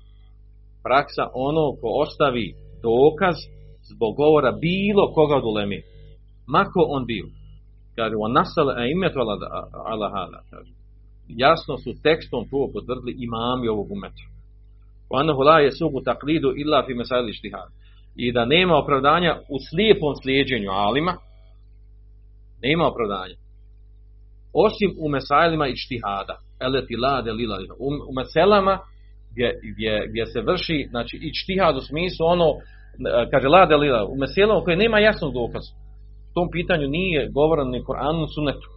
[0.85, 2.47] praksa ono ko ostavi
[2.87, 3.37] dokaz
[3.91, 5.79] zbog govora bilo koga od ulemi.
[6.47, 7.27] Mako on bio.
[7.97, 9.19] Kaže, on nasala a imetu
[9.91, 10.39] ala hala.
[10.49, 10.71] Kaže.
[11.27, 14.25] Jasno su tekstom to potvrdili imami ovog umeta.
[15.19, 17.69] Anahu la je sugu taklidu illa fi mesajli štihad.
[18.15, 21.13] I da nema opravdanja u slijepom slijedženju alima,
[22.61, 23.35] nema opravdanja.
[24.53, 26.35] Osim u mesajlima i štihada.
[26.59, 27.57] Eleti lade lila.
[27.79, 28.79] U, u meselama
[29.31, 34.05] gdje, gdje, gdje se vrši, znači i štihad u smislu ono, e, kaže la delila,
[34.05, 35.86] u meselama koje nema jasnog dokaza.
[36.37, 38.67] Tom pitanju nije govoreno ni Koranu sunetu.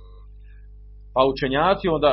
[1.15, 2.13] Pa učenjaci onda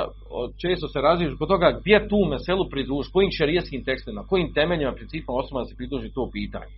[0.62, 5.36] često se različu kod toga gdje tu meselu pridruži, kojim šerijskim tekstima, kojim temeljima, principom
[5.42, 6.74] osnovama se pridruži to pitanje.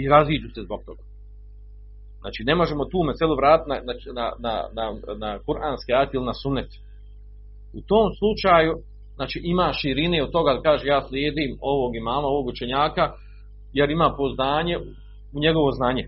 [0.00, 1.02] I raziđu se zbog toga.
[2.22, 3.78] Znači, ne možemo tu meselu vratiti na,
[4.18, 4.84] na, na, na,
[5.22, 6.70] na kuranski ajat ili na sunet.
[7.78, 8.72] U tom slučaju,
[9.18, 13.04] znači ima širine od toga da kaže ja slijedim ovog imama, ovog učenjaka,
[13.72, 14.76] jer ima poznanje
[15.34, 16.04] u njegovo znanje.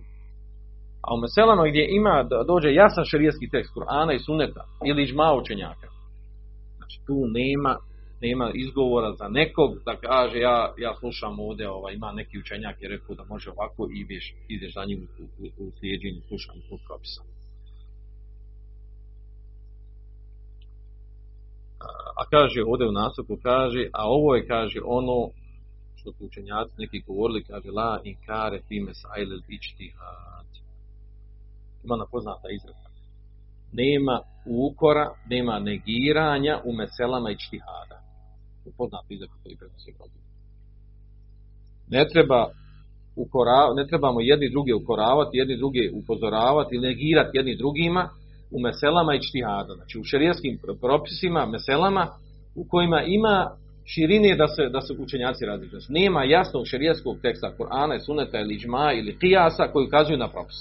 [1.02, 5.88] A u meselama gdje ima, dođe jasan šerijetski tekst Kur'ana i Suneta ili žma učenjaka,
[6.78, 7.76] znači tu nema
[8.20, 12.88] nema izgovora za nekog da kaže ja, ja slušam ovdje, ovaj, ima neki učenjak je
[12.88, 16.80] rekao da može ovako i ideš, ideš za njim u, u, u slijedjenju slušanju tog
[16.86, 17.22] propisa.
[22.20, 25.30] A kaže ovdje u nastupu kaže, a ovo je kaže ono
[25.96, 30.39] što su učenjaci neki govorili, kaže la in kare fime sajle ičtihad.
[31.84, 32.86] Ima na poznata izreka.
[33.72, 37.96] Nema ukora, nema negiranja u meselama ičtihada.
[38.76, 39.92] Poznat izreka koji prenosi
[41.88, 42.50] Ne treba
[43.16, 48.08] ukora, ne trebamo jedni druge ukoravati, jedni druge upozoravati, negirati jedni drugima,
[48.50, 52.06] u meselama i čtihada, znači u šerijskim propisima, meselama,
[52.54, 53.50] u kojima ima
[53.84, 55.78] širine da se, da se učenjaci različite.
[55.78, 60.56] Znači, nema jasnog šerijskog teksta Korana, Suneta ili Iđma ili Kijasa koji ukazuju na propis.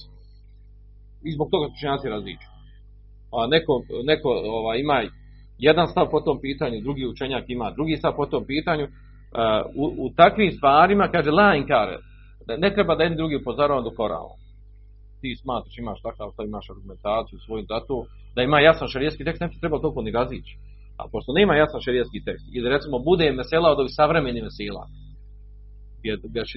[1.24, 2.54] I zbog toga učenjaci različuju.
[3.38, 5.04] A neko, neko ova, ima
[5.58, 8.88] jedan stav po tom pitanju, drugi učenjak ima drugi stav po tom pitanju.
[9.76, 11.98] u, u takvim stvarima, kaže la inkare,
[12.58, 14.40] ne treba da jedni drugi upozoravamo do Korana
[15.22, 17.98] ti smatraš imaš takav stav, imaš argumentaciju svoju za to,
[18.36, 20.54] da ima jasan šarijetski tekst, ne bi trebalo toliko ni razići.
[21.00, 24.84] A pošto nema jasan šarijetski tekst, i da recimo bude mesela od ovih savremenih mesela,
[26.00, 26.12] gdje,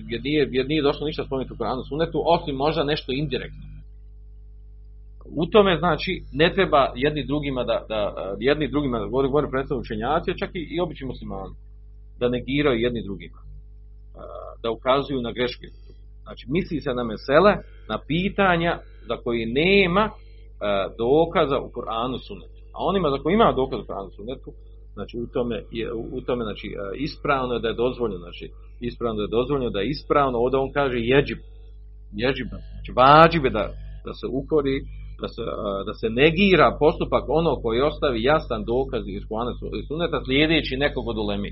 [0.06, 3.64] gdje, nije, gdje nije došlo ništa spomenuti u Koranu sunetu, osim možda nešto indirektno.
[5.36, 9.80] U tome znači ne treba jedni drugima da, da jedni drugima da govori, govori predstavljaju
[9.80, 11.54] učenjaci, čak i, i obični muslimani,
[12.18, 13.38] da negiraju jedni drugima,
[14.62, 15.66] da ukazuju na greške.
[16.22, 17.52] Znači misli se na mesele,
[17.88, 20.12] na pitanja za koji nema e,
[20.98, 22.60] dokaza u Koranu sunetu.
[22.74, 24.50] A onima za koji ima dokaz u Koranu sunetu,
[24.92, 28.46] znači u tome, je, u tome znači, e, ispravno je da je dozvoljeno, znači
[28.80, 31.38] ispravno da je dozvoljeno, da je ispravno, ovdje on kaže jeđib,
[32.12, 33.64] jeđib, znači vađibe da,
[34.06, 34.76] da se ukori,
[35.22, 39.52] da se, e, da se negira postupak ono koji ostavi jasan dokaz iz Korana
[39.88, 41.50] suneta slijedeći nekog od ulemi.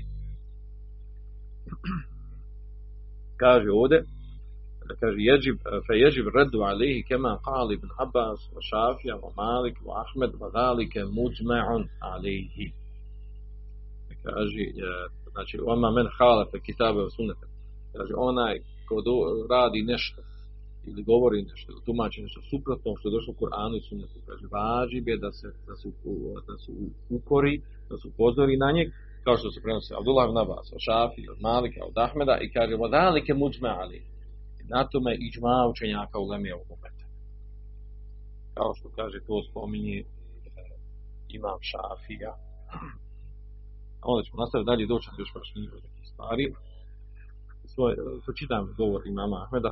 [3.41, 3.99] Kaže ovdje,
[4.99, 9.93] kaže jeđib, fe jeđib redu alihi kema qali ibn Abbas, wa Šafija, wa Malik, wa
[10.03, 12.67] Ahmed, wa dalike muđme'un alihi.
[14.25, 14.63] Kaže,
[15.33, 17.45] znači, oma men halafe kitabe o sunnete.
[17.93, 18.55] Kaže, onaj
[18.87, 18.95] ko
[19.53, 20.21] radi nešto,
[20.89, 24.19] ili govori nešto, tumači nešto suprotno što je došlo u Kur'anu i sunnetu.
[24.27, 25.87] Kaže, važib je da se, da se,
[26.47, 26.69] da se
[27.17, 28.87] ukori, da se upozori na njeg,
[29.23, 32.73] kao što se prenosi Abdullah ibn Abbas, od Šafija, od Malika, od Ahmeda i kaže,
[32.83, 34.11] wa dalike muđme alihi
[34.73, 37.05] na tome iđma učenjaka u Lemije umeta.
[38.53, 40.05] Kao što kaže, to spominje e,
[41.37, 42.33] imam Šafija.
[44.01, 46.45] A onda ćemo nastaviti dalje doći još baš od nekih stvari.
[47.73, 47.93] Svoj,
[48.25, 49.71] pročitam govor imama Ahmeda.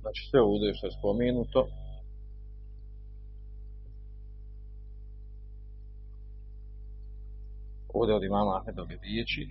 [0.00, 1.68] Znači sve ovdje što je spomenuto,
[7.98, 9.48] ovdje od imama Ahmedove riječi, e,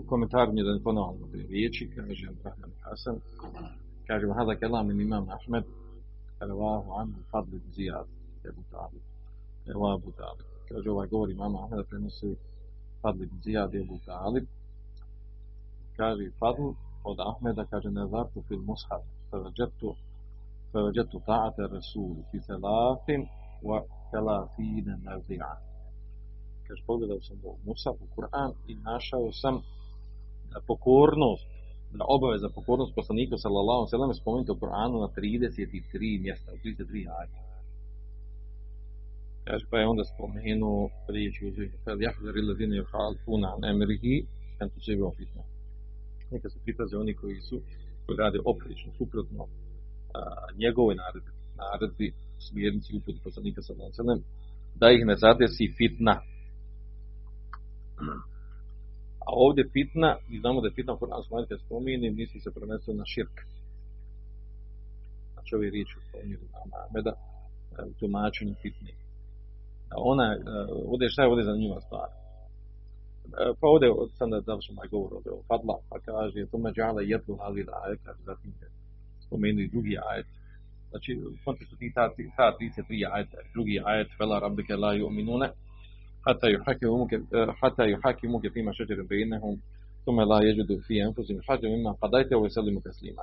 [0.00, 3.16] u komentaru mi je da ne ponovno ove riječi, kaže Rahman Hasan,
[4.06, 5.64] kaže Hada kelam im imam Ahmed,
[6.40, 8.06] Revahu anhu fadli zijad,
[8.48, 9.02] Ebu Talib,
[9.70, 10.46] Ebu Abu Talib.
[10.68, 12.36] Kaže ovaj govor imama Ahmeda prenosi
[13.02, 14.44] fadli zijad, Ebu Talib,
[15.96, 16.66] kaže fadl
[17.04, 19.04] od Ahmeda, kaže nazartu fil mushaf,
[19.34, 19.96] فوجدت
[20.72, 23.26] فوجدت طاعة الرسول في ثلاث
[23.62, 25.56] وثلاثين موضعا
[26.66, 29.54] kaže, pogledao sam u Musaf, u Kur'an i našao sam
[30.52, 31.46] da pokornost,
[31.98, 36.58] da obaveza pokornost poslanika sallallahu alejhi ve sellem spomenuta u Kur'anu na 33 mjesta, u
[36.64, 37.40] 33 ajeta.
[39.46, 44.16] Kaže, pa je onda spomenuo riječi uzvišnje, fel jahzar ila dine yuhalfuna an emrihi,
[44.60, 45.42] en tu sebi ofitna.
[46.32, 47.56] Neka se pripaze oni koji su,
[48.04, 50.20] koji rade oprično, suprotno a,
[50.62, 52.06] njegove naredbi, naredbi,
[52.46, 54.20] smjernici uputi poslanika sallallahu alejhi ve sellem,
[54.80, 56.14] da ih ne zadesi fitna,
[59.26, 62.98] a ovdje fitna, mi znamo da je fitna u Kur'anskom kad spomini, misli se prvenstveno
[62.98, 63.36] na širk.
[65.32, 66.02] Znači ove riječi u
[66.80, 67.12] Ahmeda,
[67.78, 68.92] e, u tumačenju fitne.
[69.96, 70.38] Ona, e,
[70.92, 72.08] ovdje šta je ovdje zanimljiva stvar?
[72.08, 76.72] E, pa ovdje, sam da završim ovaj govor ovdje o Fadla, pa kaže, to me
[76.72, 78.52] džala jednu ali da ajet, kaže, zatim
[79.26, 80.26] spomenuli drugi ajet.
[80.90, 82.04] Znači, u kontekstu tih ta,
[82.36, 85.48] ta 33 ajeta, drugi ajet, fela rabbike la yu'minune,
[86.24, 89.56] hata yuhakimuke fima šeđerim bejnehum,
[90.04, 93.22] tome la jeđudu fi enfuzim hađem ima, pa dajte ovo selimu teslima.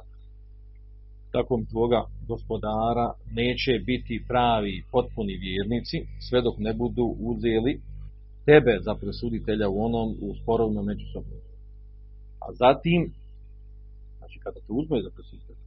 [1.31, 5.97] Tako tvoga gospodara neće biti pravi, potpuni vjernici,
[6.29, 7.81] sve dok ne budu uzeli
[8.45, 11.39] tebe za presuditelja u onom u sporovnom međusobnom.
[12.45, 13.13] A zatim,
[14.17, 15.61] znači kada te uzme za presuditelja,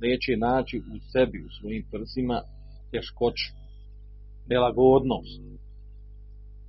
[0.00, 2.42] neće naći u sebi, u svojim prsima,
[2.90, 3.48] teškoću,
[4.48, 5.51] nelagodnost.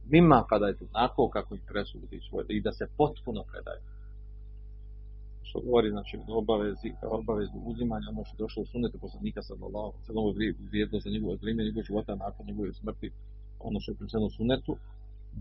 [0.10, 3.82] Mima kada je onako kako im presudi svoje, i da se potpuno predaju.
[5.44, 10.36] Što govori, znači, obavezi, obavezi uzimanja, ono što je došlo u sunetu poslanika sallallahu sallam,
[10.70, 13.12] vrijedno za njegove vrijeme, njegove života nakon njegove smrti,
[13.60, 14.76] ono što je pričano u sunetu,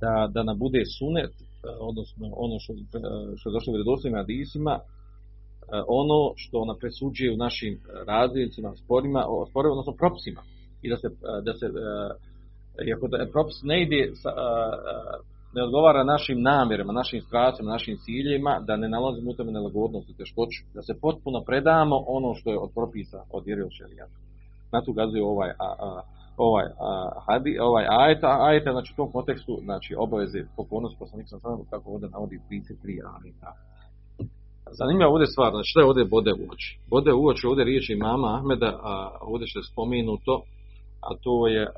[0.03, 1.35] da, da nam bude sunet,
[1.81, 2.73] odnosno ono što,
[3.37, 4.75] što je došlo u vjerodostojnim hadisima,
[6.03, 9.21] ono što ona presuđuje u našim različicima, sporima,
[9.51, 10.43] sporima, odnosno propisima.
[10.83, 11.09] I da se,
[11.47, 11.67] da se
[12.89, 14.13] iako da propis ne ide
[15.55, 20.17] ne odgovara našim namjerama, našim strastima, našim ciljevima, da ne nalazimo u tome nelagodnost i
[20.17, 24.19] teškoću, da se potpuno predamo ono što je od propisa od vjere od šerijata.
[24.73, 26.03] Na to ukazuje ovaj, a, a,
[26.37, 31.41] ovaj, a, hadi, ovaj ajeta, ajeta, znači u tom kontekstu, znači obaveze pokornosti poslanika sam
[31.41, 33.51] sam kako ovdje navodi 33 ajeta.
[34.79, 36.79] Zanimljiva ovdje stvar, znači šta je ovdje bode u oči?
[36.91, 40.43] Bode u oči ovdje riječi mama Ahmeda, a ovdje što je spomenuto,
[41.07, 41.73] a to je a,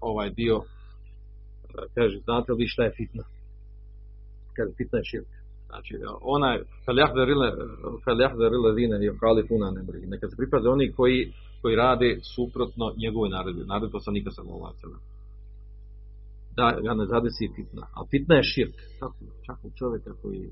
[0.00, 3.24] ovaj dio, a, kaže, znate li šta je fitna?
[4.56, 5.38] Kaže, fitna je širka.
[5.66, 6.64] Znači, ona je,
[8.04, 10.06] feljahdarile vine i halifuna nemri.
[10.06, 11.32] Neka se pripaze oni koji,
[11.62, 14.72] koji rade suprotno njegove naredbe, naredbe poslanika sa Allahom.
[16.56, 17.82] Da ga ne zadesi fitna.
[17.96, 18.76] A fitna je širk.
[19.00, 20.50] Tako, čak u čovjeka koji,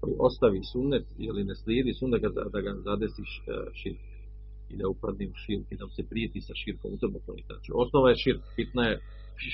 [0.00, 3.22] koji ostavi sunnet ili ne slijedi sunnet da ga zadesi
[3.80, 4.13] širk
[4.74, 8.08] i da upadne u širk i da se prijeti sa širkom u tome Znači, osnova
[8.10, 8.94] je širk, fitna je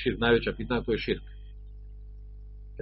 [0.03, 1.25] širk, najveća fitna to je širk.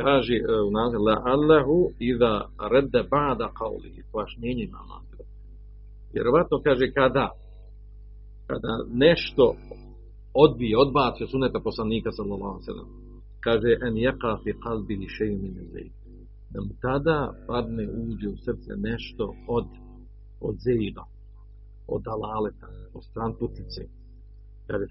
[0.05, 0.37] Kaže
[0.69, 1.79] u nazivu la Allahu
[2.11, 2.33] iza
[2.73, 4.97] redde ba'da qawli pojašnjenje imama.
[6.15, 7.27] Vjerovatno kaže kada
[8.51, 8.73] kada
[9.05, 9.45] nešto
[10.45, 12.91] odbije, odbaci od suneta poslanika sallallahu alejhi ve sellem.
[13.47, 15.99] Kaže en yaqa fi qalbi shay'un min zayd
[16.53, 19.67] da mu tada padne uđe u srce nešto od
[20.41, 21.03] od zeiga,
[21.89, 23.33] od dalaleta, od stran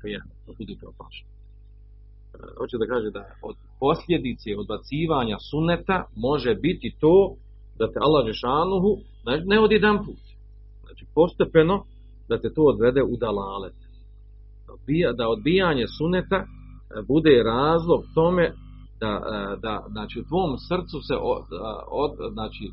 [0.01, 1.25] fe jedan, da bude kao paša.
[1.25, 7.35] E, hoće da kaže da od posljedice odbacivanja suneta može biti to
[7.79, 8.91] da te Allah Žešanuhu
[9.51, 10.23] ne od jedan put.
[10.83, 11.75] Znači postepeno
[12.29, 13.77] da te to odvede u dalalet.
[15.17, 16.45] Da odbijanje suneta e,
[17.07, 18.45] bude razlog tome
[18.99, 21.45] da, e, da znači u tvom srcu se od,
[22.03, 22.63] od, znači,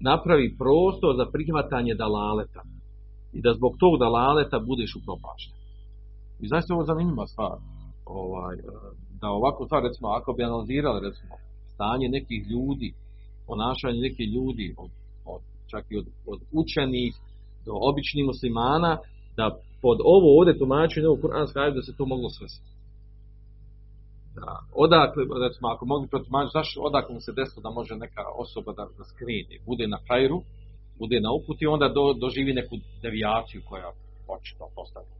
[0.00, 2.62] napravi prostor za prihvatanje dalaleta
[3.32, 5.56] i da zbog tog dalaleta budeš upropašten.
[6.42, 7.56] I zaista ovo zanimljiva stvar.
[8.06, 8.62] Ovaj, e,
[9.20, 11.34] da ovako stvar, recimo, ako bi analizirali recimo,
[11.74, 12.88] stanje nekih ljudi,
[13.46, 14.90] ponašanje nekih ljudi, od,
[15.32, 17.12] od, čak i od, od učenih
[17.66, 18.92] do običnih muslimana,
[19.36, 19.46] da
[19.82, 22.70] pod ovo ovdje tumačenje ovog kuranska da se to moglo svesti
[24.34, 24.50] da,
[24.84, 28.84] odakle, recimo, ako mogli protumačiti, znaš, odakle mu se desilo da može neka osoba da,
[28.98, 30.38] da skreni, bude na hajru,
[31.00, 33.88] bude na uput i onda do, doživi neku devijaciju koja
[34.34, 35.10] očito postavi.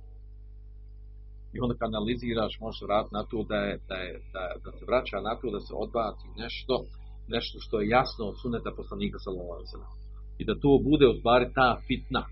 [1.54, 4.84] I onda kad analiziraš, možeš raditi na to da, je, da, je, da, da se
[4.90, 6.74] vraća na to da se odbaci nešto,
[7.34, 9.62] nešto što je jasno od suneta poslanika sallallahu
[10.40, 12.22] I da to bude u stvari ta fitna.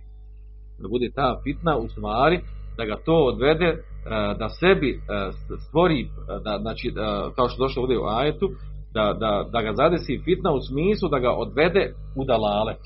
[0.83, 2.39] Da bude ta fitna u stvari
[2.79, 3.71] da ga to odvede
[4.41, 5.01] da sebi
[5.69, 6.09] stvori,
[6.45, 6.87] da, znači,
[7.37, 8.47] kao što došlo ovdje u ajetu,
[8.93, 12.83] da, da, da ga zadesi fitna u smislu da ga odvede u dalalet.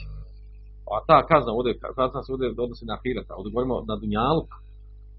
[0.96, 4.50] A ta kazna ovdje, kazna se ovdje odnosi na hirata, ovdje govorimo na dunjaluk.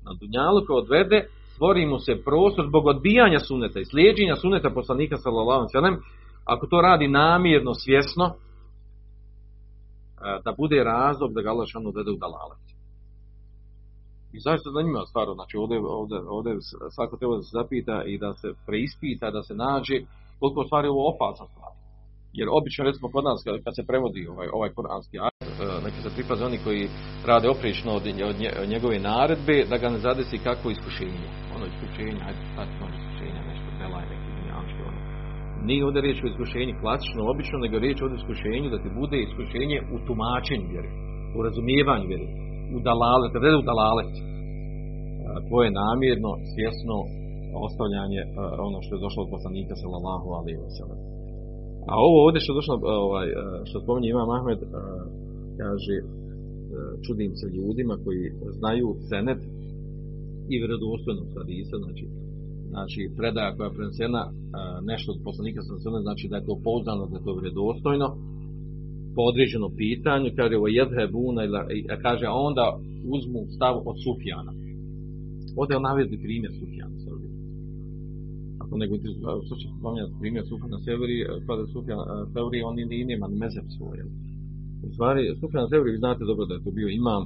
[0.05, 1.19] Na dunjaluk odvede,
[1.53, 5.97] stvori mu se prostor zbog odbijanja suneta i slijedženja suneta poslanika sallallahu alejhi
[6.45, 8.25] ako to radi namjerno, svjesno,
[10.45, 12.65] da bude razlog da ga Allah šanu odvede u dalalet.
[14.33, 16.51] I zašto zanimljiva stvar, znači ovdje, ovdje, ovdje
[16.95, 19.97] svako treba da se zapita i da se preispita, da se nađe
[20.39, 21.82] koliko stvari ovo opasna stvar.
[22.39, 26.15] Jer obično recimo kod nas kad se prevodi ovaj, ovaj koranski ajet, e, neki se
[26.15, 26.83] pripaze oni koji
[27.31, 28.37] rade oprično od, od,
[28.73, 31.27] njegove naredbe, da ga ne zadesi kako iskušenje.
[31.55, 34.99] Ono iskušenje, hajde, znači ono iskušenje, nešto belaj, neki dunjanski, ono.
[35.67, 39.77] Nije ovdje riječ o iskušenju klasično, obično, nego riječ o iskušenju da ti bude iskušenje
[39.93, 40.91] u tumačenju vjeri,
[41.37, 42.27] u razumijevanju vjeri
[42.75, 44.13] u dalalet, kad u dalalet,
[45.49, 46.95] to je namjerno, svjesno
[47.67, 48.21] ostavljanje
[48.67, 51.12] ono što je došlo od poslanika sallallahu alaihi wa sallam.
[51.91, 53.27] A ovo ovdje što došlo, ovaj,
[53.67, 54.59] što spominje Imam Ahmed,
[55.59, 55.95] kaže,
[57.05, 58.23] čudim se ljudima koji
[58.59, 59.41] znaju senet
[60.51, 62.05] i vjerodostojnost hadisa, znači,
[62.69, 64.21] znači predaja koja je prenesena
[64.91, 68.07] nešto od poslanika sallallahu znači da je to pouzdano, da je to vjerodostojno,
[69.15, 71.41] po određenom pitanju, kaže o jedhebuna,
[72.05, 72.65] kaže a onda
[73.15, 74.53] uzmu stav od Sufjana.
[75.59, 76.95] Ovdje je navedi primjer Sufjana
[78.81, 78.93] nego
[79.45, 81.17] što će spominjati primjer Sufjana Severi,
[81.47, 81.99] kada Sufjan
[82.33, 83.97] Severi, on i nema mezeb svoj.
[84.85, 87.23] U stvari, Sufjan Severi, vi znate dobro da je to bio imam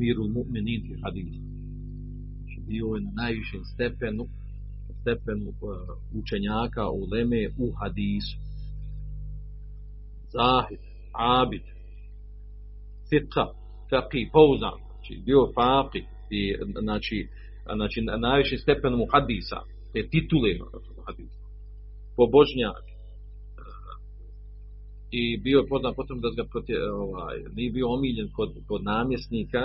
[0.00, 1.34] miru mu'minin hadis.
[2.36, 4.24] Znači, bio je na najvišem stepenu,
[5.00, 5.46] stepenu
[6.20, 8.36] učenjaka u Leme u hadisu.
[10.36, 10.82] Zahid,
[11.12, 11.66] abid,
[13.10, 13.46] fiqa,
[13.90, 16.40] faqih, pouzan, znači bio faqih, i,
[16.80, 17.28] znači,
[17.74, 19.58] znači na najvišem stepenu mu hadisa,
[19.92, 20.50] te titule
[22.16, 22.84] pobožnjak,
[25.10, 29.62] i bio je poznat potom da ga protiv, ovaj, nije bio omiljen kod, kod namjesnika,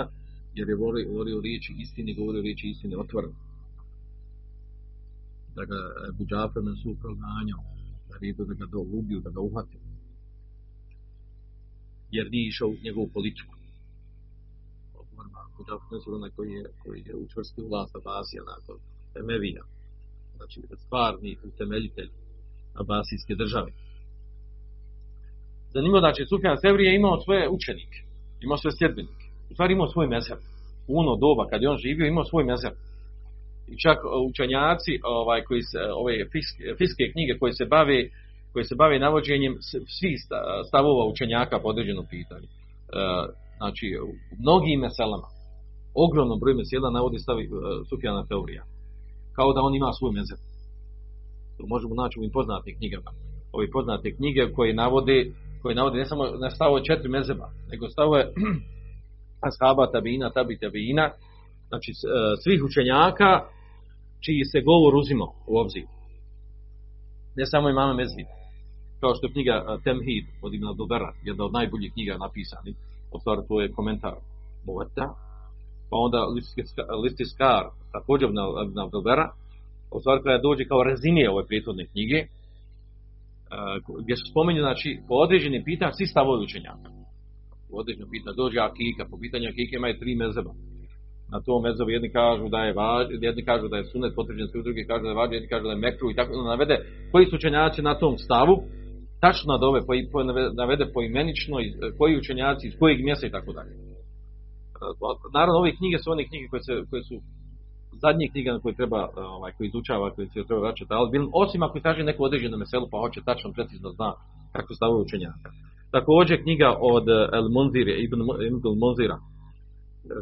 [0.54, 3.34] jer je volio, volio riječi istine, govorio riječi istine otvoreno.
[5.56, 5.78] Da ga
[6.18, 7.62] Buđafer su proganjao,
[8.08, 9.80] da, da ga dolubio, da ga uhvatio
[12.10, 13.54] jer nije išao u njegovu politiku.
[16.06, 18.76] onaj koji je, koji je učvrstio vlast Abasija nakon
[19.20, 19.62] Emevija,
[20.36, 22.10] znači stvarni utemeljitelj
[22.74, 23.70] Abasijske države.
[25.74, 27.98] Zanimljivo, znači, Sufjan Sevri je imao svoje učenike,
[28.44, 30.38] imao svoje sljedbenike, u stvari imao svoj mezheb.
[30.88, 32.74] U ono doba kad je on živio imao svoj mezheb.
[33.72, 33.98] I čak
[34.30, 37.98] učenjaci ovaj, koji se, ove fiske, fiske knjige koje se bave
[38.56, 39.54] koji se bave navođenjem
[39.98, 40.16] svih
[40.68, 42.46] stavova učenjaka po određenom pitanju.
[42.46, 42.50] E,
[43.56, 44.10] znači, u
[44.42, 45.28] mnogim meselama,
[45.94, 47.48] ogromnom broju mesela navodi stavi e,
[47.88, 48.62] Sufjana teorija.
[49.36, 50.38] Kao da on ima svoj mezeb.
[51.56, 53.10] To možemo naći u ovim poznatim knjigama.
[53.52, 55.32] Ovi poznate knjige koje navode,
[55.62, 58.22] koje navode ne samo na četiri mezeba, nego stavove
[59.48, 61.10] ashaba, tabina, tabi, tabina,
[61.68, 61.96] znači e,
[62.42, 63.30] svih učenjaka
[64.24, 65.86] čiji se govor uzimo u obzir.
[67.36, 68.26] Ne samo imama mezhib
[69.00, 72.74] kao što je knjiga Temhid od Ibn Abdubera, jedna od najboljih knjiga napisani,
[73.20, 74.14] stvari to je komentar
[74.66, 75.06] Boveta,
[75.90, 76.20] pa onda
[77.02, 79.26] listi Skar, također Ibn Abdubera,
[79.90, 82.18] od stvari koja dođe kao rezimije ove prijethodne knjige,
[84.02, 86.88] gdje se spominje, znači, po određenim pitanjima svi stavovi učenjaka.
[87.68, 90.52] Po određenim pitanjima dođe Akika, po pitanju Akike imaju tri mezeba.
[91.32, 94.62] Na tom mezovu jedni kažu da je važ, jedni kažu da je sunet potvrđen, svi
[94.62, 96.76] drugi kažu da je važ, jedni kažu da je mekru i tako navede
[97.12, 98.54] koji su učenjaci na tom stavu,
[99.20, 99.58] tačno
[100.12, 100.22] po,
[100.62, 101.56] navede poimenično
[101.98, 103.72] koji učenjaci iz kojeg mjesta i tako dalje.
[104.82, 104.86] E,
[105.34, 107.14] naravno ove knjige su one knjige koje, se, koje su
[108.02, 110.90] zadnje knjige na koje treba ovaj koji izučava, koji se treba vraćati,
[111.32, 114.12] osim ako kaže neko određeno meselu pa hoće tačno precizno zna
[114.52, 115.50] kako stavuje učenjaka.
[115.90, 119.18] Također knjiga od El Munzir Ibn, Ibn Munzira,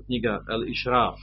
[0.07, 1.18] knjiga El Ishraf,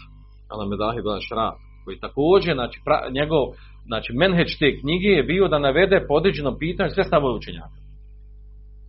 [0.49, 1.55] Al Medahib Al Ishraf,
[1.85, 3.45] koji također, znači, pra, njegov,
[3.85, 7.79] znači, menheđ te knjige je bio da navede po određenom pitanju sve stavove učenjaka.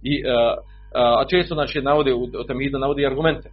[0.03, 0.33] I, uh,
[1.21, 3.51] a često, znači, navode, u Tamidu navodi argumente.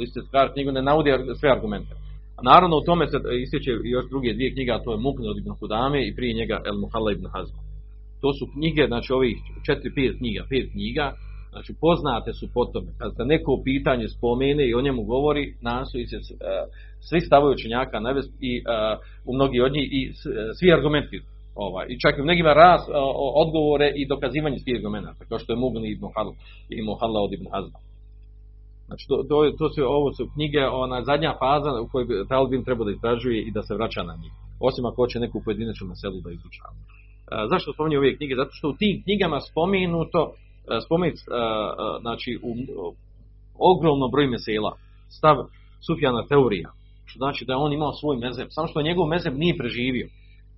[0.00, 1.94] Liste Skar knjigu ne navodi sve argumente.
[2.38, 5.38] A naravno u tome se ističe još druge dvije knjige, a to je Mukne od
[5.38, 7.60] Ibn Hudame i prije njega El Muhalla Ibn Hazma.
[8.20, 9.36] To su knjige, znači ovih
[9.66, 11.12] četiri, pet knjiga, pet knjiga,
[11.52, 12.90] znači poznate su po tome.
[12.98, 16.18] Kad se neko pitanje spomene i o njemu govori, nastoji se
[17.08, 18.64] svi stavovi učenjaka navesti i uh,
[19.28, 20.00] u mnogi od njih i
[20.58, 21.20] svi argumenti
[21.54, 22.80] ovaj, i čak i u mnogima raz
[23.34, 26.32] odgovore i dokazivanje svih argumenta, kao što je Mugni ibn Hal
[26.70, 27.78] i Muhalla od ibn Hazma.
[28.86, 32.64] Znači, to, to, to su, ovo su knjige, ona zadnja faza u kojoj bi Talbin
[32.64, 34.32] treba da istražuje i da se vraća na njih.
[34.60, 36.74] Osim ako hoće neku pojedinačnu meselu da izučava.
[36.74, 36.80] Uh,
[37.50, 38.34] zašto spominje ove knjige?
[38.36, 40.32] Zato što u tim knjigama spomenuto, uh,
[40.86, 41.30] spomenut, uh,
[42.00, 42.50] znači, u,
[43.58, 44.72] ogromnom broju mesela,
[45.08, 45.36] stav
[45.86, 46.70] Sufjana teorija,
[47.04, 50.08] što znači da je on imao svoj mezeb, samo što njegov mezeb nije preživio.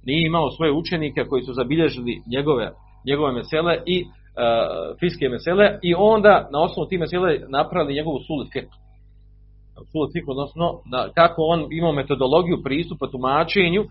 [0.04, 2.72] Nije imao svoje učenike koji su zabilježili njegove,
[3.06, 4.06] njegove mesele i
[5.00, 8.74] fiske mesele i onda na osnovu tih mesele napravili njegovu sulet fiqh.
[9.92, 13.82] Sulet fiqh, odnosno da, kako on imao metodologiju pristupa tumačenju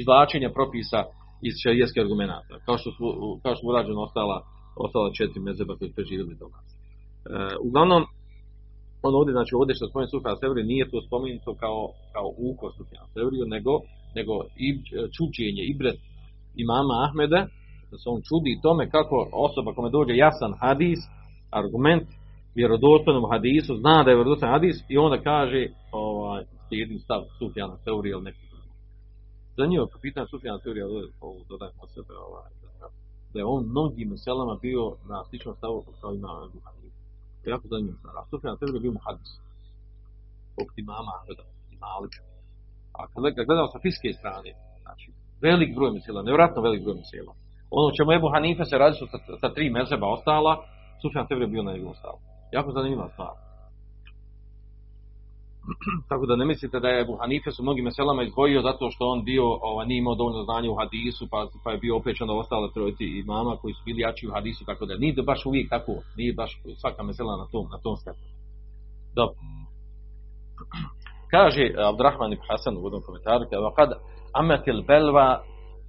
[0.00, 1.00] izvlačenja propisa
[1.46, 3.04] iz šarijeskih argumenta, kao što su,
[3.42, 4.36] kao što urađeno ostala,
[4.84, 6.66] ostala četiri mezeba koji su preživjeli do nas.
[6.72, 6.76] E,
[7.66, 8.02] uglavnom,
[9.06, 11.80] on ovdje, znači ovdje što spominje Sufjan Sevri, nije to spomenuto kao,
[12.14, 13.72] kao uko Sufjan Sevriju, nego,
[14.18, 14.32] nego
[14.66, 14.68] i
[15.16, 15.98] čučenje, ibret
[16.64, 17.40] imama Ahmeda,
[17.94, 19.16] da se on čudi tome kako
[19.46, 21.00] osoba kome dođe jasan hadis,
[21.60, 22.08] argument,
[22.58, 28.12] vjerodostojnom hadisu, zna da je vjerodostojan hadis i onda kaže ovaj, slijedim stav Sufjana teorije
[28.12, 28.44] ili neki
[29.56, 30.86] Zanimljivo po pitanju Sufjana teorija
[31.26, 32.50] ovo dodajem od sebe ovaj,
[33.32, 36.28] da je on mnogim selama bio na sličnom stavu kao ima.
[37.40, 38.14] To je jako zanimljivo stvar.
[38.16, 39.30] A Sufjan teorija bio muhadis.
[40.56, 42.22] Poput imama Ahmeda i Malika.
[42.98, 44.50] A kad gledamo sa fiske strane,
[44.82, 45.06] znači,
[45.46, 47.32] velik broj mesela, nevjerojatno velik broj mesela.
[47.78, 50.52] Ono čemu Ebu Hanife se radi su sa, sa tri mezeba ostala,
[51.02, 52.18] Sufjan teorija bio na njegovom stavu.
[52.52, 53.34] Jako zanimljiva stvar.
[56.08, 59.24] Tako da ne mislite da je Ebu Hanife su mnogim meselama izdvojio zato što on
[59.24, 62.68] bio, ovaj, nije imao dovoljno znanja u hadisu, pa, pa je bio opečan da ostale
[62.74, 66.32] trojici imama koji su bili jači u hadisu, tako da nije baš uvijek tako, nije
[66.34, 66.50] baš
[66.80, 68.34] svaka mesela na tom, na tom stepenu.
[69.14, 69.36] Dobro.
[71.34, 73.44] Kaže Abdurrahman ibn Hasan u jednom komentaru,
[73.76, 73.90] kad
[74.32, 75.42] ametil belva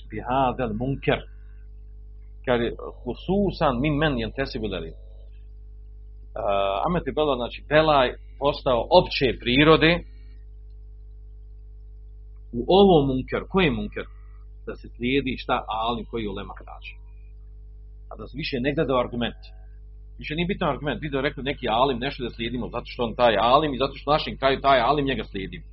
[0.10, 1.20] bi hadel munker,
[2.46, 2.68] kaže,
[3.04, 4.72] hususan min men jentesibu uh,
[6.88, 9.92] Amet je Bela, znači Belaj postao opće prirode
[12.60, 14.06] u ovom munker, koji munker?
[14.68, 16.94] Da se slijedi šta ali koji ulema kaže.
[18.10, 19.42] A da se više ne gleda argument.
[20.18, 21.02] Više nije bitan argument.
[21.02, 24.12] Vidio rekao neki alim nešto da slijedimo zato što on taj alim i zato što
[24.12, 25.66] našim kraju taj alim njega slijedimo.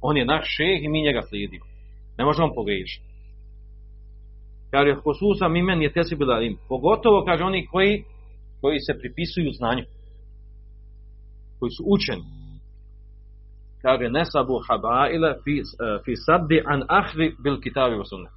[0.00, 1.64] On je naš šeh i mi njega slijedimo.
[2.18, 3.09] Ne možemo pogriješiti.
[4.70, 6.58] Kaže, Hosusa mimen je tesi bila im.
[6.68, 8.04] Pogotovo, kaže, oni koji
[8.60, 9.84] koji se pripisuju znanju,
[11.58, 12.24] koji su učeni.
[13.82, 15.62] Kaže, nesabu habaila fi,
[16.04, 18.32] fi saddi an ahri bil kitabi sunnet.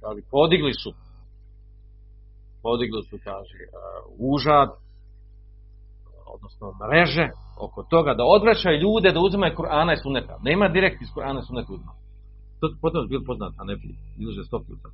[0.00, 0.90] Kaže, podigli su,
[2.62, 4.68] podigli su, kaže, uh, užad,
[6.34, 7.28] odnosno mreže,
[7.60, 10.38] oko toga da odvraćaju ljude da uzimaju Kur'ana i Sunneta.
[10.42, 11.72] Nema direkt iz Kur'ana i Sunneta.
[12.60, 14.88] To potom je bil poznat, a ne bi, iluže sto puta.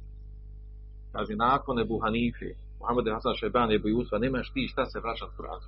[1.13, 2.51] Kaže, nakon Ebu Hanife,
[2.81, 5.61] Muhammed Hasan Šeban, Ebu Jusfa, nemaš ti šta se vraćat Kur'an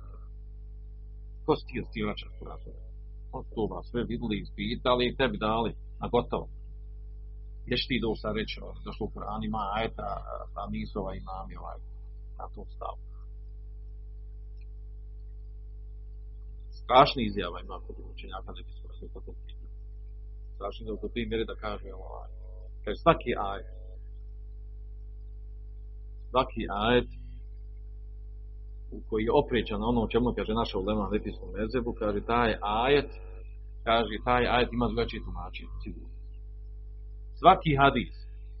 [1.45, 2.59] Ko si ti ti vraćat Kur'an
[3.35, 5.71] On to vas sve vidjeli, ispitali i tebi dali
[6.01, 6.47] na gotovo.
[7.65, 10.09] Gdje ti doći sad reći, došlo u Kur'an ima ajeta,
[10.53, 11.79] pa nisu ovaj imami ovaj,
[12.39, 12.99] na tom stavu.
[16.81, 19.07] Strašni izjava ima kod učenjaka neki su sve
[20.57, 20.73] to pitanje.
[20.73, 22.29] Strašni da u primjeri da kaže ovaj,
[22.83, 23.77] kaže svaki ajet
[26.29, 27.09] svaki ajet
[29.09, 33.09] koji je oprećan ono o čemu kaže naša ulema na Lefijskom mezebu, kaže taj ajet,
[33.83, 36.15] kaže taj ajet ima drugačije tumačenje, sigurno.
[37.39, 38.13] Svaki hadis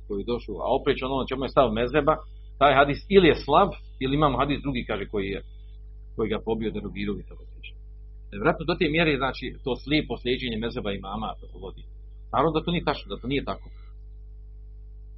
[0.07, 2.13] koji je došao, a oprećan ono čemu je stav mezeba,
[2.61, 3.69] taj hadis ili je slab,
[3.99, 5.41] ili imamo hadis drugi, kaže, koji je
[6.15, 7.76] koji ga pobio derogirao i tako slično.
[8.43, 11.29] Vratno do te mjere, znači, to slijepo slijeđenje mezeba i mama
[11.61, 11.83] vodi.
[12.33, 13.69] Naravno da to nije tačno, da to nije tako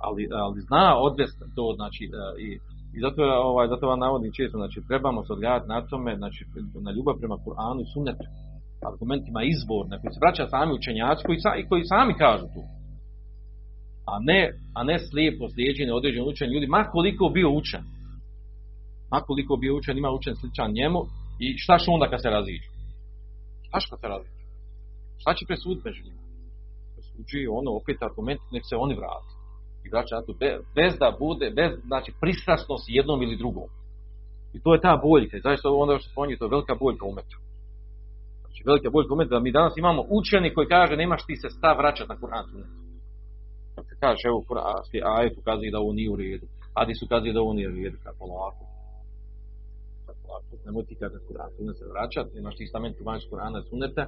[0.05, 2.47] ali, ali zna odvesti to, znači, e, i,
[2.95, 6.41] i zato, ovaj, zato vam navodim često, znači, trebamo se odgledati na tome, znači,
[6.85, 8.25] na ljubav prema Kur'anu i sunnetu,
[8.91, 12.61] argumentima izborne, koji se vraća sami učenjaci, koji, sa, koji sami kažu tu.
[14.11, 14.41] A ne,
[14.77, 17.83] a ne slijepo slijeđenje određenog učenja ljudi, ma koliko bio učen.
[19.11, 20.99] Ma koliko bio učen, ima učen sličan njemu,
[21.39, 22.69] i šta što onda kad se raziđu?
[23.77, 24.39] Što kad se raziđu?
[25.21, 26.21] Šta će presuditi među njima?
[26.95, 29.33] Presuđuje ono, opet argument, nek se oni vrati
[29.85, 30.33] i vraća na to
[30.75, 33.69] bez da bude, bez znači pristrasnost jednom ili drugom.
[34.53, 37.37] I to je ta boljka, i zaista ono što spominje, to je velika boljka umetu.
[38.41, 41.77] Znači velika boljka umetu, da mi danas imamo učeni koji kaže nemaš ti se stav
[41.77, 42.71] vraćati na Kur'an sunet.
[43.75, 44.37] Kad se kaže, evo,
[45.17, 46.45] ajet ukazuje da ovo nije u redu,
[46.99, 48.63] su ukazuje da ovo nije u redu, kako polako.
[50.29, 54.03] Polako, nemoj ti kada Kur'an sunet se vraćati, nemaš ti stamen tumačiti Kur'ana suneta,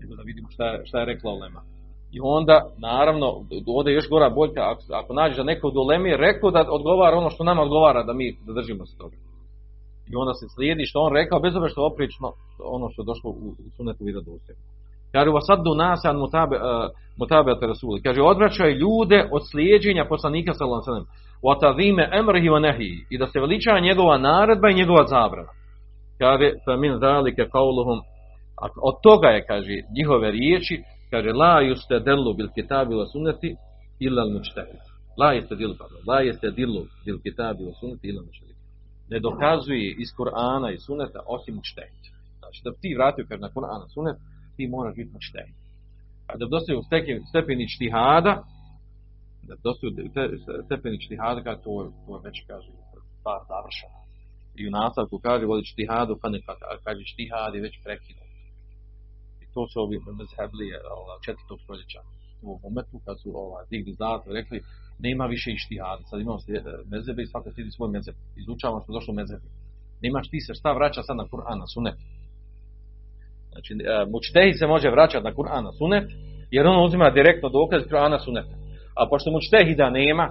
[0.00, 1.62] nego da vidimo šta šta je rekla Olema.
[2.16, 2.56] I onda,
[2.88, 3.26] naravno,
[3.76, 7.16] ovdje je još gora boljka, ako, ako nađeš da neko od ulemi rekao da odgovara
[7.16, 9.16] ono što nama odgovara, da mi da držimo se toga.
[10.10, 12.28] I onda se slijedi što on rekao, bez obzira što oprično
[12.76, 14.52] ono što je došlo u, u sunetu i.
[15.12, 16.64] Kaže, va sad do nas an mutabe, uh,
[17.20, 17.50] mutabe.
[18.06, 20.82] Kaže, odvraćaj ljude od slijeđenja poslanika sallallahu
[22.18, 25.52] emrihi wa nahi i da se veliča njegova naredba i njegova zabrana.
[26.18, 28.00] Kaže, fa min zalika qawluhum
[28.82, 33.56] od toga je, kaže, njihove riječi kaže la yustadillu bil kitabi wa sunnati
[34.00, 34.80] illa al mujtahid
[35.18, 35.74] la yustadillu
[36.06, 38.46] la yustadillu bil kitabi wa sunnati illa al
[39.10, 42.04] ne dokazuje iz Kur'ana i Sunneta osim mujtahid
[42.38, 44.16] znači da ti vratio kad na Kur'an Sunnet
[44.56, 45.56] ti moraš biti mujtahid
[46.30, 46.80] a da dostaju
[47.30, 48.32] stepeni štihada
[49.48, 49.90] da dostaju
[50.66, 52.70] stepeni štihada kada to, to je već kaže
[53.18, 53.98] stvar završena
[54.60, 56.40] i u nastavku kaže voli štihadu pa ne
[56.84, 58.26] kaže štihad je već prekinut
[59.56, 60.76] to su ovi mezheblije
[61.24, 62.00] četvrtog stoljeća
[62.42, 64.58] u umetu, kad su ovaj, digli zlato, rekli,
[65.06, 68.14] nema više ištihada, sad imamo slijed, mezebe i svaka slijedi svoj mezeb.
[68.42, 69.46] Izučavamo što došlo mezebe.
[70.02, 71.98] Nemaš ti se šta vraća sad na Kur'an, na sunet.
[73.50, 73.76] Znači, e,
[74.12, 76.06] mučtehi se može vraćati na Kur'an, na sunet,
[76.50, 78.56] jer on uzima direktno dokaz Kur'ana suneta.
[79.00, 80.26] A pošto mučtehida nema,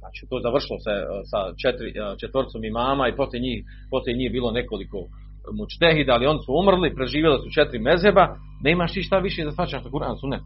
[0.00, 3.58] znači to završilo se e, sa četiri, e, četvorcom imama i poslije njih,
[3.92, 4.98] poslije njih bilo nekoliko
[5.58, 8.24] mučtehida, ali oni su umrli, preživjeli su četiri mezeba,
[8.66, 10.42] nemaš ti šta više da svačaš na Kur'an sunet.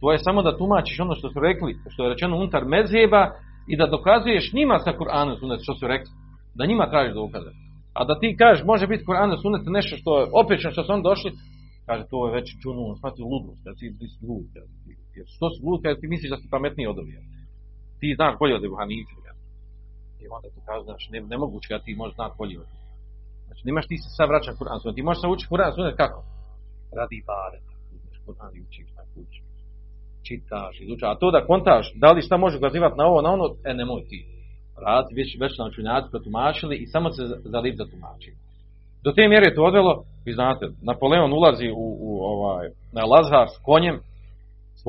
[0.00, 3.22] To je samo da tumačiš ono što su rekli, što je rečeno unutar mezeba
[3.68, 6.12] i da dokazuješ njima sa Kur'anom sunet što su rekli.
[6.54, 7.50] Da njima tražiš dokaze.
[7.98, 11.02] A da ti kažeš može biti Kur'an sunet nešto što je opečno što su oni
[11.02, 11.30] došli,
[11.86, 14.46] kaže to je već čunu, shvati ludost, kad ti, ti si lud,
[15.16, 17.18] jer što si lud kad ti misliš da si pametniji od ovih.
[18.00, 19.14] Ti znaš bolje od Ebu Hanife.
[20.22, 22.68] I onda to kaže, znači, ne, nemoguće da ti možeš znati bolje od
[23.46, 24.94] Znači, nemaš ti se sad vraća Kur'an.
[24.94, 26.20] Ti možeš se učiti Kur'an sunet kako?
[26.98, 27.58] Radi bare.
[28.26, 29.44] Kur'an i učiš tako učiš.
[30.26, 31.10] Čitaš, izučaš.
[31.10, 34.02] A to da kontaš, da li šta može ukazivati na ovo, na ono, e nemoj
[34.08, 34.20] ti.
[34.86, 38.36] Radi, već, već nam učenjaci protumačili i samo se za lip zatumačili.
[39.04, 43.46] Do te mjere je to odvelo, vi znate, Napoleon ulazi u, u ovaj, na Lazar
[43.56, 44.00] s konjem,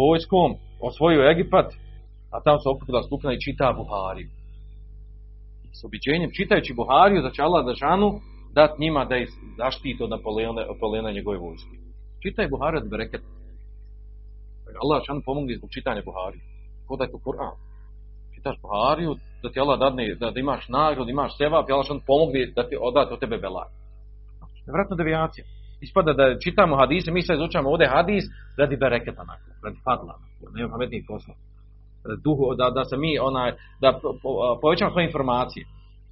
[0.01, 0.49] vojskom,
[0.87, 1.67] osvojio Egipat,
[2.33, 4.29] a tamo se okupila skupina i čita Buhariju.
[5.77, 8.09] S običenjem, čitajući Buhariju, da će Allah Dažanu
[8.53, 11.75] dat njima da ih zaštiti od Napoleona, njegove vojske.
[12.23, 13.23] Čitaj Buhariju od bereket.
[14.83, 16.43] Allah Dažanu pomogli zbog čitanja Buhariju.
[16.87, 17.55] Ko da je to Kur'an.
[18.35, 19.11] Čitaš Buhariju,
[19.43, 22.69] da ti Allah dadne, da, da imaš nagrod, imaš seva, i Allah Dažanu pomogli da
[22.69, 23.69] ti odati od tebe belaj.
[24.73, 25.45] Vratno devijacija.
[25.81, 28.23] Ispada da čitamo hadise, mi sad izučamo ovdje hadis
[28.57, 30.13] radi bereketa nakon, radi fadla,
[30.55, 31.33] nema pametnijih posla.
[32.23, 33.51] Duhu, da, da se mi onaj,
[33.81, 33.99] da
[34.61, 35.65] povećamo svoje informacije.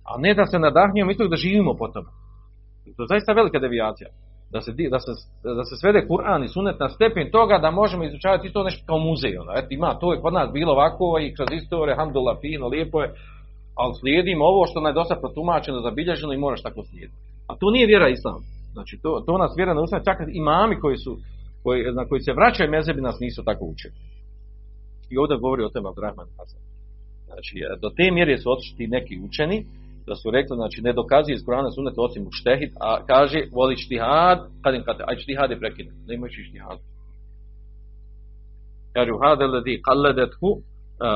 [0.10, 2.10] A ne da se nadahnjujemo isto da živimo po tome.
[2.98, 4.10] To je zaista velika devijacija.
[4.52, 5.12] Da se, da se,
[5.60, 9.00] da se svede Kur'an i sunet na stepen toga da možemo izučavati isto nešto kao
[9.00, 9.38] muzej.
[9.38, 9.52] Ono.
[9.70, 13.14] Ima, to je kod nas bilo ovako i kroz istorije, hamdulillah, fino, lijepo je,
[13.76, 17.20] ali slijedimo ovo što nam je dosta protumačeno, zabilježeno i moraš tako slijediti.
[17.50, 18.42] A to nije vjera islam.
[18.76, 21.18] Znači, to, to nas vjera ne ustane, čak i imami koji su,
[21.64, 23.94] koji, na koji se vraćaju mezebi nas nisu tako učili.
[25.10, 26.62] I ovdje govori o tome Abdurrahman Hasan.
[27.28, 29.66] Znači, do te mjere su otišli ti neki učeni,
[30.08, 33.76] da su rekli, znači, ne dokazuje iz Kurana suneta osim u štehid, a kaže, voli
[33.78, 36.80] štihad, kad im kate, aj štihad je prekine, ne imaš štihad.
[38.94, 40.50] Kaže, u hada ledi kalledethu,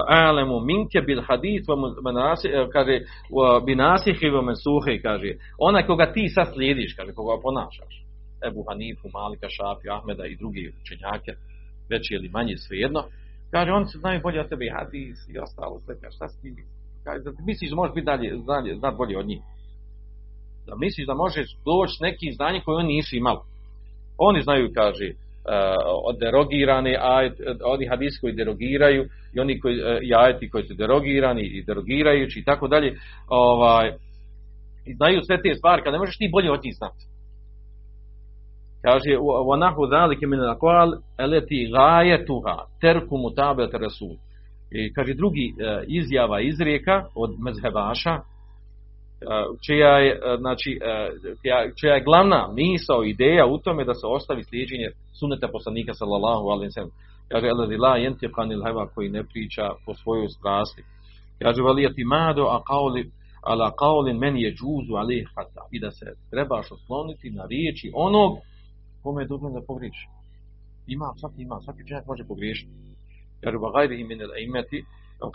[0.08, 1.68] a'lamu minke bil hadith
[2.04, 3.00] manasi kaže
[3.66, 5.32] binasihi wa mansuhi kaže.
[5.58, 8.06] Onaj koga ti sad slijediš kaže koga ponašaš.
[8.48, 11.32] Ebu Hanifu, Malika, Šafi, Ahmeda i drugi učenjake
[11.90, 13.04] veći ili manji svejedno.
[13.52, 16.56] Kaže oni se znaju bolje od tebe i hadis i ostalo sve kaže šta si
[17.04, 19.42] kaže da misliš da možeš biti dalje znanje, znat bolje od njih?
[20.68, 23.40] Da misliš da možeš doći s nekim znanjem koje oni nisu imali?
[24.18, 25.08] Oni znaju kaže
[25.46, 27.34] uh, derogirani ajet,
[27.64, 32.44] oni hadisi koji derogiraju i oni koji, uh, i koji su derogirani i derogirajući i
[32.44, 32.96] tako dalje
[33.28, 33.92] ovaj,
[34.96, 37.06] znaju sve te stvari kad ne možeš ti bolje od njih znati.
[38.82, 39.18] Kaže
[39.50, 44.16] wanahu zalike min al-aqwal allati ghayatuha tarku mutaba'at rasul.
[44.72, 48.20] I kaže drugi uh, izjava izrijeka od mezhebaša
[49.66, 50.80] čija je, znači,
[51.80, 54.90] čija je glavna misao, ideja u tome da se ostavi slijedženje
[55.20, 56.92] suneta poslanika sallallahu alaihi sallam.
[57.32, 57.48] Kaže,
[57.86, 60.82] la yantiqanil hawa koji ne priča po svojoj strasti.
[61.42, 63.10] Kaže, valijati mado a qawli
[63.44, 65.28] ala qawlin men je džuzu alih.
[65.72, 68.32] I da se trebaš osloniti na riječi onog
[69.04, 70.08] kome je dobro da pogriješi.
[70.88, 72.72] Ima, svaki ima, svaki čovjek može pogriješiti.
[73.44, 74.80] Kaže, va gajrihi min al-aimati,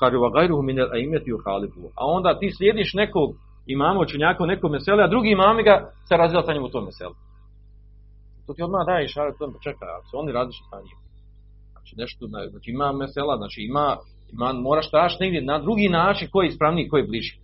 [0.00, 1.80] kaže, va gajruhu min al-aimati u halifu.
[2.00, 3.28] A onda ti slijediš nekog
[3.66, 4.72] imamo učenjaka u nekom
[5.04, 6.14] a drugi imami ga se
[6.46, 7.14] sa njim u tom meselu.
[8.46, 10.98] To ti odmah daje šare, to čekaj, ako su oni različiti sa njim.
[11.72, 13.96] Znači nešto, znači ima mesela, znači ima,
[14.32, 17.34] ima moraš tražiti negdje na drugi način koji je ispravniji, koji je bliži.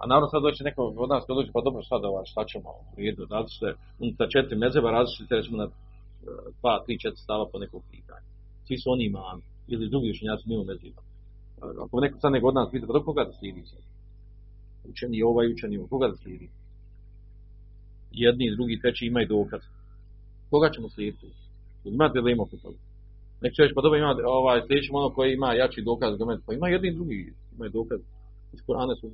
[0.00, 2.68] A naravno sad doće neko od nas kad dođe, pa dobro sad ovaj, šta ćemo
[2.70, 3.68] u redu, različite,
[4.02, 5.66] unutar četiri mezeba različite, recimo na
[6.60, 8.28] dva, tri, četiri stava po nekog pitanja.
[8.66, 11.00] Svi su oni imami, ili drugi učenjaci nije u mezima.
[11.84, 13.32] Ako neko sad nego od nas pita, pa do koga da?
[14.90, 15.88] Učeni ovaj, učeni ovaj.
[15.88, 16.48] Koga da slijedi?
[18.12, 19.60] Jedni drugi, treći imaju dokaz.
[20.50, 21.26] Koga ćemo slijediti?
[21.84, 22.60] Imate li ima kod
[23.42, 26.40] Nek ćeš, pa dobro ima, ovaj, slijedećemo ono koji ima jači dokaz, argument.
[26.46, 28.00] Pa ima jedni i drugi, imaju dokaz.
[28.54, 29.06] Iz Korana su.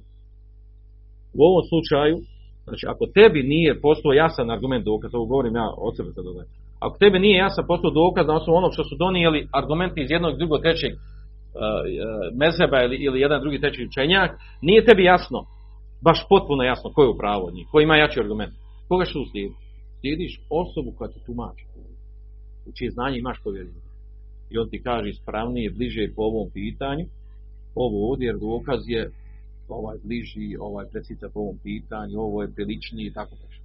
[1.39, 2.17] U ovom slučaju,
[2.65, 6.47] znači ako tebi nije postao jasan argument dokaz, ovo govorim ja od sebe sad ovaj.
[6.81, 10.39] Ako tebi nije jasan postao dokaz na osnovu onog što su donijeli argumenti iz jednog,
[10.39, 11.01] drugog, trećeg uh,
[12.43, 14.31] mezheba ili, ili jedan drugi treći učenjak,
[14.63, 15.39] nije tebi jasno
[16.01, 18.55] baš potpuno jasno ko je u pravu od njih, ko ima jači argument.
[18.89, 19.55] Koga što slijedi?
[20.01, 21.65] Slijediš osobu koja ti tumači.
[22.67, 23.87] U čije znanje imaš povjerenje.
[24.51, 27.05] i on ti kaže ispravnije, bliže po ovom pitanju,
[27.75, 29.11] ovo ovdje jer dokaz je
[29.69, 33.65] ovaj bliži, ovaj presica po ovom pitanju, ovo je priličniji i tako nešto.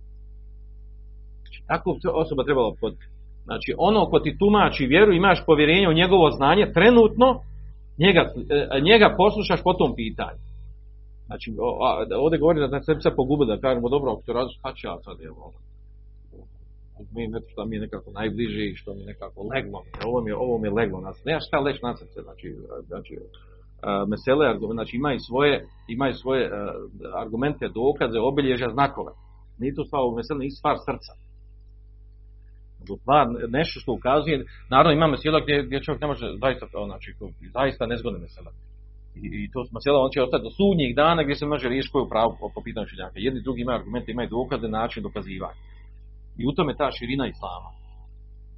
[1.41, 2.95] Znači, tako osoba trebala pod...
[3.43, 7.41] Znači, ono ko ti tumači vjeru, imaš povjerenje u njegovo znanje, trenutno
[7.97, 10.39] njega, e, njega poslušaš po tom pitanju.
[11.31, 11.49] Znači,
[12.23, 15.17] ovdje govori da se se pogubili, da kažemo, dobro, ako to radiš, ću ja sad,
[15.21, 15.53] evo,
[17.15, 19.79] mi nešto što mi je nekako najbliže i što mi je nekako leglo.
[20.05, 21.29] Ovo mi je, ovo mi je leglo na srce.
[21.29, 22.21] Nema šta leći na srce.
[22.21, 22.47] Znači,
[22.87, 23.13] znači
[24.11, 26.53] mesele, znači imaju svoje, imaju svoje uh,
[27.21, 29.11] argumente, dokaze, obilježja, znakove.
[29.59, 31.13] Nije to stvar mesele, nije stvar srca.
[33.01, 33.25] Stvar,
[33.57, 37.09] nešto što ukazuje, naravno ima mesela gdje, gdje čovjek ne može zaista, znači,
[37.57, 38.51] zaista nezgodne mesela.
[39.15, 42.61] I, to mesela, on će ostati do sudnjih dana gdje se može riješiti pravu po,
[42.63, 43.15] pitanju činjaka.
[43.15, 45.61] Jedni drugi imaju argumente, imaju dokaze, način dokazivanja.
[46.37, 47.69] I u tome ta širina islama.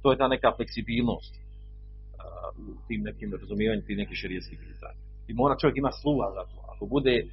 [0.02, 1.34] To je ta neka fleksibilnost
[2.58, 4.98] u tim nekim razumijevanjem tih nekih širijetskih pitanja.
[5.28, 6.58] I mora čovjek ima sluha za to.
[6.72, 7.24] Ako bude,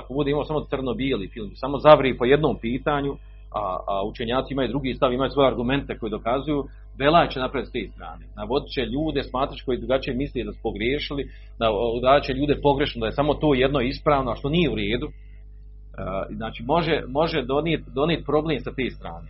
[0.00, 3.12] ako bude imao samo crno-bijeli film, samo zavri po jednom pitanju,
[3.52, 6.64] a, a učenjaci imaju drugi stav, imaju svoje argumente koji dokazuju,
[6.98, 8.24] Belaj će napraviti s te strane.
[8.36, 11.28] Navodit će ljude, smatrač koji drugačije misli da su pogriješili,
[12.02, 15.08] da će ljude pogrešno, da je samo to jedno ispravno, a što nije u redu.
[16.30, 19.28] Znači, može, može donijeti donijeti problem sa te strane.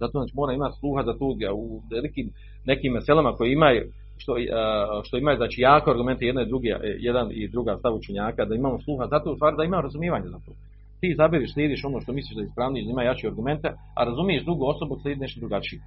[0.00, 1.24] Zato znači mora imati sluha za to
[1.54, 2.30] u velikim
[2.64, 3.82] nekim selama koji imaju
[4.16, 4.32] što,
[5.04, 6.68] što imaju znači jako argumente jedne i druge,
[6.98, 10.38] jedan i druga stav učenjaka, da imamo sluha zato u stvari da ima razumijevanje za
[10.46, 10.52] to.
[11.00, 14.64] Ti izaberiš, slijediš ono što misliš da je ispravnije, ima jači argumente, a razumiješ drugu
[14.66, 15.80] osobu, slijedi nešto drugačije.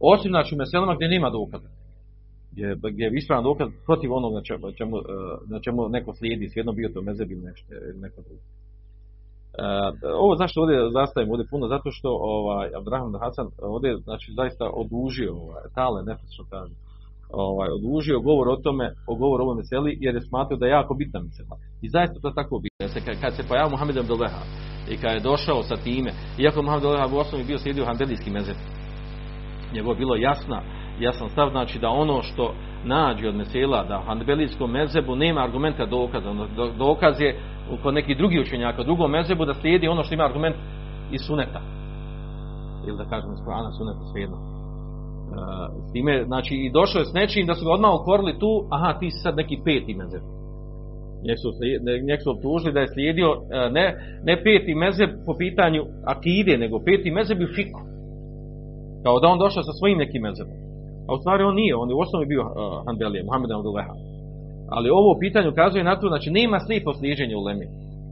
[0.00, 1.68] Osim znači u meselama gdje nema dokaza.
[2.52, 4.96] Gdje, gdje je ispravan dokaz protiv onog na čemu, čemu,
[5.46, 7.66] na čemu neko slijedi, sjedno bio to mezeb ili nešto,
[8.04, 8.42] neko drugo.
[9.58, 14.64] Uh, ovo zašto ovdje zastavim ovdje puno, zato što ovaj, Abdurrahman Hasan ovdje znači, zaista
[14.82, 16.74] odužio ovaj, tale nefečno kaže,
[17.30, 20.78] ovaj, odužio govor o tome, o govor o ovome meseli, jer je smatrao da je
[20.78, 21.56] jako bitna mesela.
[21.82, 23.02] I zaista to tako bitno.
[23.06, 24.42] Kad, kad se pojavio Muhammed Abduleha
[24.92, 28.56] i kad je došao sa time, iako Muhammed Abduleha u osnovi bio slijedio hanbelijski mezeb,
[29.74, 30.60] njegovo bilo jasna,
[31.00, 32.54] jasan stav, znači da ono što
[32.84, 36.46] nađe od mesela, da u hanbelijskom mezebu nema argumenta dokaza, ono,
[36.78, 37.40] dokaz je
[37.82, 40.56] kod nekih drugih učenjaka, drugom mezebu da slijedi ono što ima argument
[41.12, 41.60] iz suneta.
[42.86, 44.36] Ili da kažemo iz Korana suneta svejedno.
[44.36, 45.34] Uh,
[45.88, 48.98] s time, znači, i došao je s nečim da su ga odmah ukorili tu, aha,
[48.98, 50.22] ti si sad neki peti mezeb.
[51.26, 51.48] Njeg su,
[52.08, 53.28] njeg su optužili da je slijedio
[53.76, 53.86] ne,
[54.28, 57.80] ne peti mezeb po pitanju akide, nego peti mezeb u fiku.
[59.04, 60.56] Kao da on došao sa svojim nekim mezebom.
[61.08, 62.52] A u stvari on nije, on je u osnovi bio uh,
[62.86, 63.94] Hanbelije, Muhammed Abdullaha.
[64.74, 67.66] Ali ovo pitanje ukazuje na to, znači nema slijepo slijeđenje u Lemi.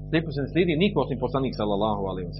[0.08, 2.30] Slijepo se ne slijedi niko osim poslanik sallallahu alaihi.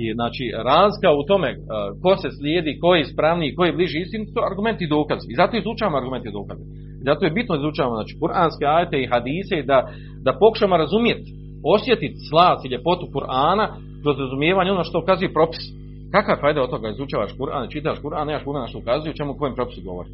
[0.00, 1.62] I znači razlika u tome uh,
[2.02, 5.26] ko se slijedi, ko je ispravniji, ko je bliži istini, to argumenti i dokazi.
[5.30, 6.64] I zato izučavamo argumenti i dokaze.
[7.00, 9.78] I zato je bitno izučavamo znači, kuranske ajete i hadise da,
[10.26, 11.28] da pokušamo razumjeti,
[11.74, 13.66] osjetiti slas i ljepotu Kur'ana
[14.02, 15.64] kroz razumijevanje ono što ukazuje propis.
[16.12, 19.82] Kakva fajda od toga izučavaš Kur'an, čitaš Kur'an, nemaš Kur'an što ukazuje, čemu kojem propisu
[19.84, 20.10] govori.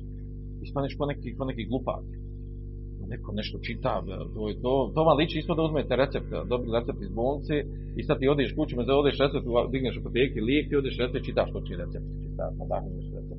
[0.63, 2.05] Ispaneš ko neki, ko neki glupak
[3.09, 4.03] neko nešto čita,
[4.35, 7.55] to, to, to vam liči isto da uzmete recept, dobri recept iz bolnice
[7.99, 11.25] i sad ti odeš kuću, me odeš recept, digneš u apoteki, lijek ti odeš recept,
[11.29, 13.38] čitaš to čiji recept, čitaš, nadahnjuješ recept.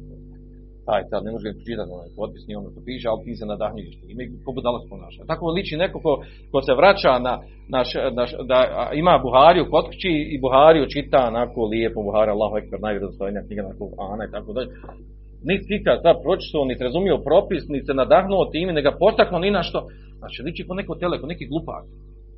[0.90, 3.96] Taj, sad ne možeš čitati onaj potpis, ni ono što piše, ali ti se nadahnjuješ.
[4.14, 5.22] Ima ko budalac ponaša.
[5.32, 6.12] Tako liči neko ko,
[6.52, 7.34] ko se vraća na,
[7.74, 7.82] na,
[8.18, 8.60] na, da
[9.02, 13.74] ima Buhariju kod kući i Buhariju čita onako lijepo Buharija, Allahu Ekber, najvjerozostojnija knjiga na
[14.14, 14.72] Ana i tako dalje
[15.44, 19.52] niti ikad ta pročitao, niti razumio propis, niti se nadahnuo time, ne ga potaknuo ni
[19.52, 19.80] na što.
[20.20, 21.84] Znači, liči ko neko teleko, neki glupak.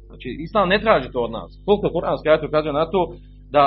[0.07, 1.49] Znači, Islam ne traži to od nas.
[1.65, 3.01] Koliko kuranski ajat ukazuje na to
[3.55, 3.63] da,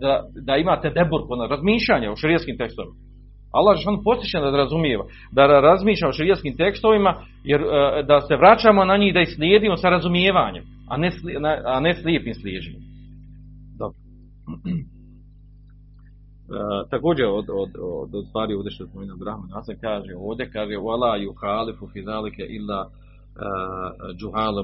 [0.00, 0.12] da,
[0.46, 2.94] da imate debur, razmišljanje o širijeskim tekstovima.
[3.52, 7.60] Allah on postiče da razumijeva, da razmišlja o širijeskim tekstovima, jer
[8.06, 11.10] da se vraćamo na njih da ih slijedimo sa razumijevanjem, a ne,
[11.64, 12.82] a ne slijepim slijeđenjem.
[13.78, 13.98] Dobro.
[16.48, 20.74] Uh, također od, od, od, od stvari ovdje što inom Brahman Hasan kaže ovdje kaže
[20.74, 22.90] wala yukhalifu fi zalika illa uh,
[24.20, 24.62] juhala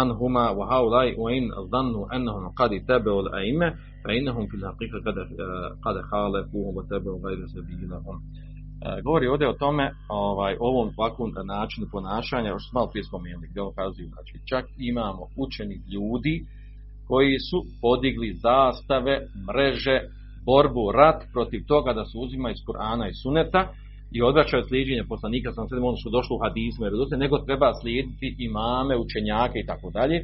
[0.00, 3.68] anhuma wa haulai wa in dhannu annahum qad tabu al a'imma
[4.02, 5.16] fa innahum fil haqiqa qad
[5.84, 7.92] qad khalafuhum wa tabu ghayra sabilihim
[9.04, 14.08] govori ovdje o tome, ovaj, ovom ovakvom načinu ponašanja, smo malo prije spomenuli, gdje kazuju,
[14.08, 16.44] znači čak imamo učenih ljudi,
[17.08, 19.14] koji su podigli zastave,
[19.48, 20.00] mreže,
[20.44, 23.62] borbu, rat protiv toga da se uzima iz Kur'ana i Suneta
[24.12, 28.36] i odvraćaju slijedjenje poslanika, sam sve ono što došlo u hadismu, jer nego treba slijediti
[28.38, 30.18] imame, učenjake i tako dalje.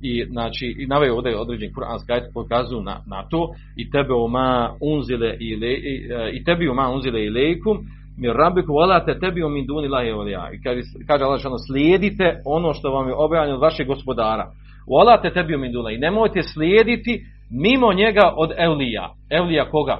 [0.00, 4.76] I znači i naveo ovdje određen kuranski ajet pokazuju na, na to i tebe uma
[4.80, 5.94] unzile ile i,
[6.32, 7.78] i tebi uma unzile ilejkum
[8.18, 9.88] mi rabbiku volate tebi min duni
[10.54, 14.50] I kaže, kaže Allah slijedite ono što vam je objavljeno od vašeg gospodara.
[14.88, 19.14] Volate tebi min I nemojte slijediti mimo njega od Eulija.
[19.30, 19.98] Eulija koga?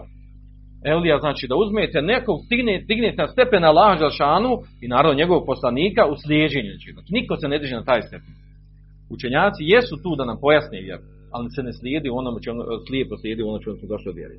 [0.84, 4.52] Eulija znači da uzmete nekog, stigne, dignete na stepen Allah šanu
[4.82, 6.72] i naravno njegovog poslanika u slijeđenju.
[6.94, 8.34] Znači niko se ne drži na taj stepen.
[9.14, 11.02] Učenjaci jesu tu da nam pojasne vjeru,
[11.34, 14.36] ali se ne slijedi onome čemu slijepo slijedi ono čemu smo došli od vjeri.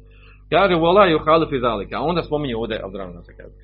[0.54, 3.56] Kaže vola i halifi zalika, a onda spominje ovdje Abdurrahman se kaže.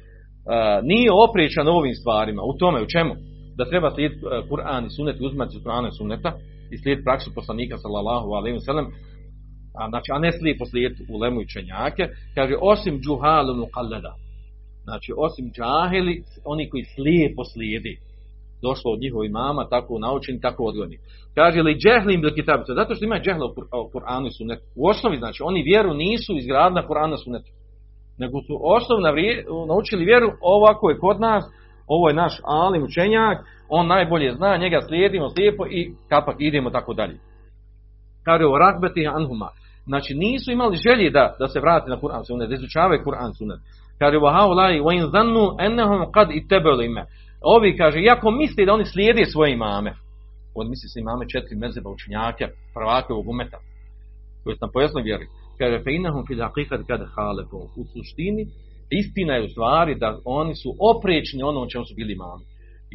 [0.91, 3.13] Nije opriječan ovim stvarima, u tome, u čemu?
[3.57, 6.31] Da treba slijediti uh, Kur'an i sunet, uzmati iz Kur'ana i suneta
[6.71, 8.65] i slijediti praksu poslanika sallallahu alaihi wa
[9.79, 10.65] a, znači, a ne slijepo
[11.13, 12.03] u lemu i čenjake,
[12.35, 14.13] kaže osim džuhalu muqallada.
[14.83, 17.93] Znači, osim džahili, oni koji slijepo slijedi
[18.61, 20.97] došlo od njihovih mama, tako naučeni, tako odgojni.
[21.35, 24.65] Kaže li džehlim do kitabica, zato što ima džehla o Kur'anu i sunetu.
[24.75, 27.51] U osnovi, znači, oni vjeru nisu izgradili na Kur'anu i sunetu.
[28.17, 29.11] Nego su osnovna
[29.67, 31.43] naučili vjeru, ovako je kod nas,
[31.87, 33.37] ovo je naš alim učenjak,
[33.69, 37.17] on najbolje zna, njega slijedimo slijepo i kapak idemo tako dalje.
[38.25, 39.49] Kaže o rahbeti anhuma.
[39.91, 43.59] Znači nisu imali želje da, da se vrati na Kur'an sunet, da izučavaju Kur'an sunet.
[43.99, 47.03] Kaže wa in zannu annahum qad ittaba'u ime.
[47.55, 49.91] Ovi kaže, iako misli da oni slijede svoje imame,
[50.55, 53.57] on misli se imame četiri mezeba učenjaka, prvake ovog umeta,
[54.43, 55.25] koji su nam pojasno vjeri,
[55.59, 57.57] kaže, fe inahum fil haqiqat kad halefu.
[57.79, 58.43] U suštini,
[59.01, 62.43] istina je u stvari da oni su oprečni ono čemu su bili imami.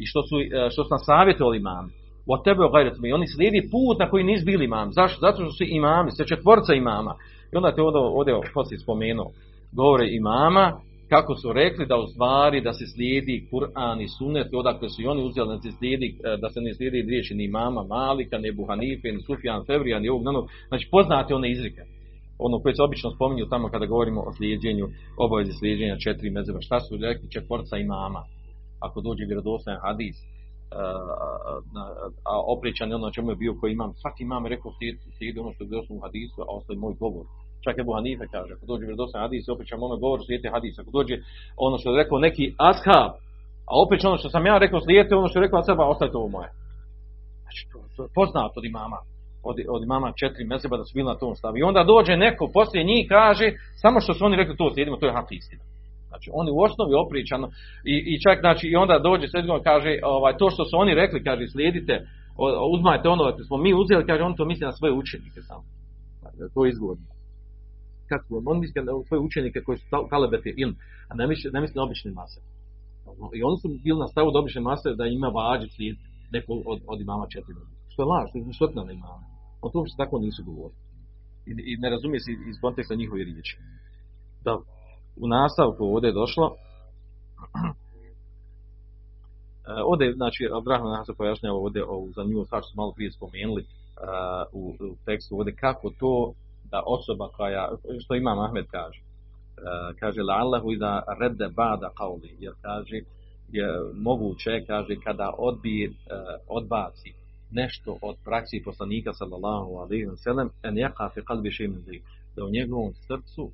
[0.01, 1.91] I što su, e, što su nam savjetovali imami.
[2.27, 2.61] O tebe
[3.07, 4.93] i oni slijedi put na koji nisu bili imami.
[4.93, 5.19] Zašto?
[5.19, 7.15] Zato što su imami, sve četvorca imama.
[7.53, 9.31] I onda te ovdje, ovdje poslije spomenuo,
[9.71, 14.89] govore imama, kako su rekli da u stvari da se slijedi Kur'an i Sunnet, odakle
[14.89, 17.83] su i oni uzeli da se slijedi, e, da se ne slijedi riječi ni mama
[17.83, 20.45] Malika, ni Buhanife, ni Sufjan Fevrija, ni ovog nanog.
[20.67, 21.81] Znači poznate one izrike.
[22.39, 24.85] Ono koje se obično spominju tamo kada govorimo o slijedjenju,
[25.17, 26.61] obavezi slijedjenja četiri mezeba.
[26.61, 28.21] Šta su rekli četvorca imama?
[28.79, 30.15] Ako dođe vjerodostojan hadis,
[32.31, 34.71] a opričan je ono čemu je bio koji imam, svaki imam je rekao
[35.17, 37.25] slijedi ono što je u hadisu, a ostaje moj govor.
[37.63, 40.79] Čak Ebu Hanife kaže, ako dođe vjerodostojan hadis, ćemo ono govor slijete hadis.
[40.79, 41.15] Ako dođe
[41.57, 43.11] ono što je rekao neki ashab,
[43.69, 46.11] a opet ono što sam ja rekao slijete ono što je rekao ashab, a ostaje
[46.11, 46.49] to moje.
[47.43, 48.99] Znači, to, to je poznato od imama.
[49.43, 51.57] Od, od imama četiri meseba da su bili na tom stavu.
[51.57, 53.47] I onda dođe neko poslije njih kaže,
[53.81, 55.63] samo što su oni rekli to slijedimo, to je hak istina.
[56.15, 57.47] Znači, oni u osnovi opričano
[57.93, 61.23] i, i čak, znači, i onda dođe sredino kaže, ovaj, to što su oni rekli,
[61.23, 61.93] kaže, slijedite,
[62.75, 65.63] uzmajte ono, što smo mi uzeli, kaže, on to misli na svoje učenike samo.
[66.19, 67.15] Znači, to je izgodno
[68.09, 70.75] kako on misli na svoje učenike koji su kalebeti ilm,
[71.09, 72.39] a ne misli, ne misli na obične mase.
[73.37, 75.97] I oni su bili na stavu da obične mase da ima vađi slijed
[76.35, 77.53] neko od, od imama četiri.
[77.91, 79.25] Što je laž, što je na imama.
[79.65, 80.79] O tom što tako nisu govorili.
[81.49, 83.55] I, I, ne razumije se iz konteksta njihove riječi.
[84.45, 84.53] Da,
[85.17, 86.55] u nastavku ovdje je došlo.
[89.91, 93.61] Ovdje, znači, Abraham nas pojašnjava ovdje o, za nju, sad što smo malo prije spomenuli
[93.61, 93.67] uh,
[94.53, 96.33] u, u tekstu ovdje, kako to
[96.71, 97.69] da osoba koja,
[98.03, 102.99] što ima Ahmed kaže, uh, kaže la Allahu iza redde bada qawli, jer kaže
[103.51, 105.93] je moguće, kaže, kada odbi, uh,
[106.47, 107.13] odbaci
[107.51, 112.01] nešto od praksi poslanika sallallahu alaihi wa sallam, en jaka fi qalbi
[112.35, 113.51] da u njegovom srcu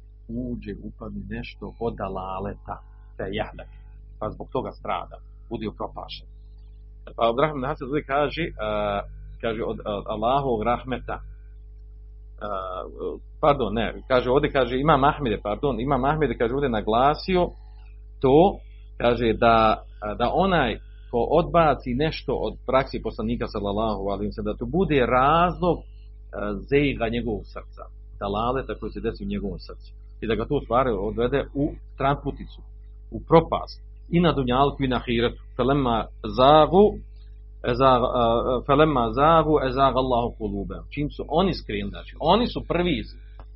[0.51, 2.75] uđe, upadne nešto od dalaleta,
[3.17, 3.71] te jahlek,
[4.19, 5.17] pa zbog toga strada,
[5.49, 6.27] budi upropašen.
[7.15, 9.01] Pa Abraham Nasir kaže, uh,
[9.41, 11.19] kaže od, od Allahovog rahmeta,
[13.41, 17.49] pardon, ne, kaže ovdje, kaže, ima Mahmede, pardon, ima Mahmede, kaže ovdje naglasio
[18.21, 18.57] to,
[18.97, 19.83] kaže da,
[20.17, 20.79] da onaj
[21.11, 25.77] ko odbaci nešto od praksi poslanika sallallahu alaihi da to bude razlog
[26.69, 27.83] zeiga njegovog srca,
[28.19, 30.00] da laleta koji se desi u njegovom srcu.
[30.21, 32.61] I da ga to stvari odvede u transputicu,
[33.11, 35.41] u propast, i na dunjalku i na hiretu.
[35.55, 36.05] Felema
[36.37, 36.93] zagu
[38.67, 40.75] felemma zagu ezag Allahu kulube.
[40.93, 43.03] Čim su oni skrenuli, znači oni su prvi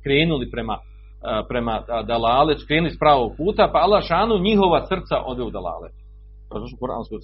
[0.02, 0.78] krenuli prema
[1.48, 5.88] prema dalale, skrenuli s pravog puta, pa Allah šanu njihova srca ode u dalale.
[6.50, 7.14] Pa što Kur'ansko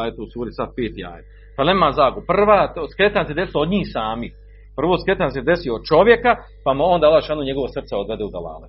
[0.00, 1.26] ajetu u suri sad peti ajet.
[1.56, 2.22] Felemma zagu.
[2.26, 4.30] Prva skretan se desilo od njih sami.
[4.76, 8.30] Prvo skretan se desio od čovjeka, pa mu onda Allah šanu njegovo srca odvede u
[8.30, 8.66] dalale.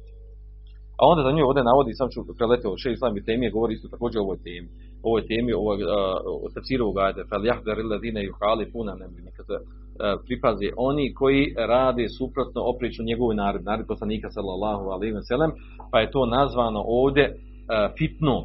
[1.00, 3.88] A onda za nju ovdje navodi, sam ću preletio od šest islami temije, govori isto
[3.96, 4.68] također o ovoj temi.
[5.04, 5.52] O ovoj temi,
[6.46, 7.22] o tafsiru ovog ajde.
[7.30, 9.22] Fel jahdar illadine juhali puna nemri.
[9.30, 9.56] Neka se
[10.28, 15.52] pripazi oni koji rade suprotno opriču njegovoj narod, narod poslanika sallallahu alaihi wa
[15.92, 17.26] pa je to nazvano ovdje
[17.98, 18.36] fitno.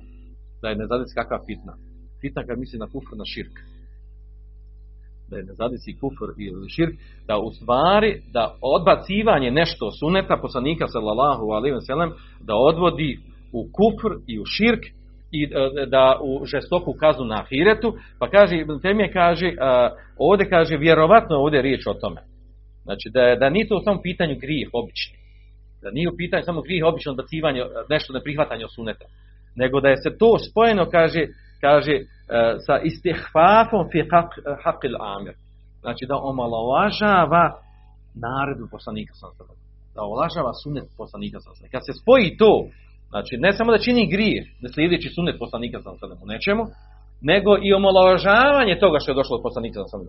[0.62, 1.74] Da je ne zadeci kakva fitna.
[2.20, 3.56] Fitna kad misli na kufr, na širk.
[5.30, 6.94] Da je ne kufr ili širk,
[7.26, 13.18] da u stvari, da odbacivanje nešto suneta poslanika sallallahu alaihi wa sallam, da odvodi
[13.52, 14.84] u kufr i u širk
[15.32, 19.54] i e, da u žestoku kaznu na ahiretu, pa kaže, Temije kaže, e,
[20.18, 22.20] ovdje kaže, vjerovatno je ovdje riječ o tome.
[22.82, 25.18] Znači, da, da nije to u samom pitanju grijeh obični.
[25.82, 29.04] Da nije u pitanju samo grijeh obično odbacivanje, e, nešto neprihvatanje suneta.
[29.56, 31.26] Nego da je se to spojeno, kaže,
[31.60, 32.00] kaže
[32.66, 33.98] sa istihfafom fi
[34.64, 35.34] haqil amir.
[35.80, 37.44] Znači, da omalovažava
[38.14, 39.30] naredbu poslanika sam
[39.94, 42.52] Da omalovažava sunet poslanika sam Kad se spoji to,
[43.08, 46.64] Znači, ne samo da čini grijeh, da slijedeći sunet poslanika sam u nečemu,
[47.20, 50.00] nego i omalovažavanje toga što je došlo od poslanika sam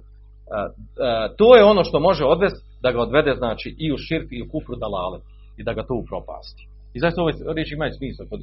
[1.38, 4.50] To je ono što može odvesti da ga odvede, znači, i u širk i u
[4.52, 5.20] kufru dalale
[5.58, 6.64] i da ga to upropasti.
[6.94, 8.42] I zašto ove riječi imaju smisla kod,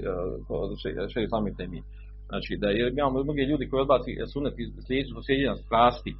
[0.48, 0.70] kod
[1.12, 1.82] šeri sami temi.
[2.28, 4.54] Znači, da imamo mnogi ljudi koji odbaci sunet
[4.86, 6.12] slijedeći nas strasti,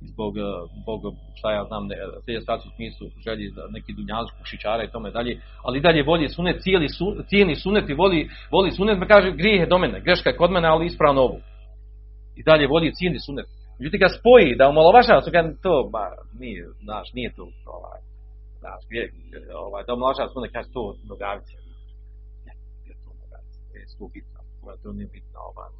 [0.00, 0.42] zbog, eh,
[0.82, 1.00] zbog
[1.38, 1.88] šta ja znam,
[2.24, 6.28] sljedeće stvari u smislu želji za neki dunjaličkog šičara i tome dalje, ali dalje voli
[6.28, 10.00] sunet, cijeli, su, cijeni sunet i voli, voli sunet, me kaže grijeh je do mene,
[10.00, 11.38] greška je kod mene, ali ispravno ovu.
[12.36, 13.46] I dalje voli cijeni sunet.
[13.78, 15.30] Međutim, ga spoji, da omalovažava, su
[15.62, 16.04] to, ba,
[16.40, 17.44] nije, znaš, nije to,
[17.76, 18.00] ovaj,
[18.60, 19.02] znaš, gdje,
[19.66, 21.56] ovaj, da omalovažava sunet, kaže to nogavice.
[22.46, 22.52] Ne,
[23.04, 24.35] to nogavice, je to bitno,
[24.82, 25.70] to nije bitno, ovaj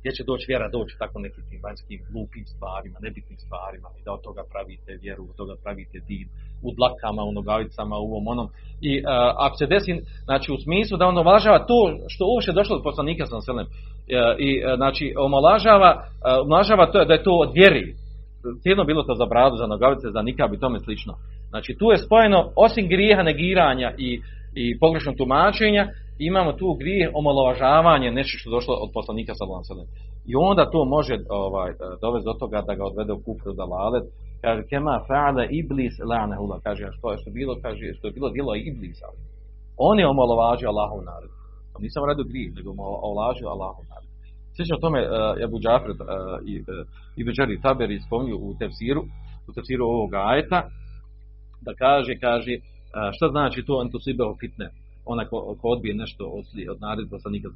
[0.00, 4.22] gdje će doći vjera doći tako nekim vanjskim glupim stvarima, nebitnim stvarima i da od
[4.28, 6.28] toga pravite vjeru, od toga pravite din,
[6.66, 8.48] u dlakama, u nogavicama, u ovom onom.
[8.90, 9.04] I uh,
[9.46, 9.92] ako se desi,
[10.28, 11.78] znači u smislu da on omalažava to
[12.12, 13.72] što uopće došlo od poslanika sam selem, uh,
[14.38, 15.90] i uh, znači omalažava,
[16.44, 17.94] omalažava to da je to od vjeri.
[18.62, 21.14] Cijelo bilo to za bradu, za nogavice, za nikab i tome slično.
[21.48, 24.20] Znači tu je spojeno osim grijeha negiranja i,
[24.54, 25.88] i pogrešnog tumačenja,
[26.18, 29.90] imamo tu grijeh omalovažavanje nešto što došlo od poslanika sallallahu alejhi
[30.30, 31.70] I onda to može ovaj
[32.02, 34.04] dovesti do toga da ga odvede u kufru da lalet.
[34.44, 36.58] Kaže kema fa'ala iblis la'nahullah.
[36.66, 39.06] Kaže što je što bilo kaže što je bilo djelo iblisa.
[39.88, 41.30] On je omalovažio Allahov narod.
[41.94, 44.10] Samo radio grijeh, nego omalovažio Allahov narod.
[44.56, 45.10] Sjećam tome uh,
[45.46, 45.98] Abu Džafir uh,
[46.50, 46.66] i uh,
[47.20, 49.02] Ibn Đari Taberi spominju u tefsiru,
[49.48, 50.60] u tefsiru ovog ajeta,
[51.66, 52.62] da kaže, kaže, uh,
[53.16, 54.66] šta znači to antusibeho fitne?
[55.04, 57.48] Onaj ko, ko odbije nešto od, od naredbe poslanika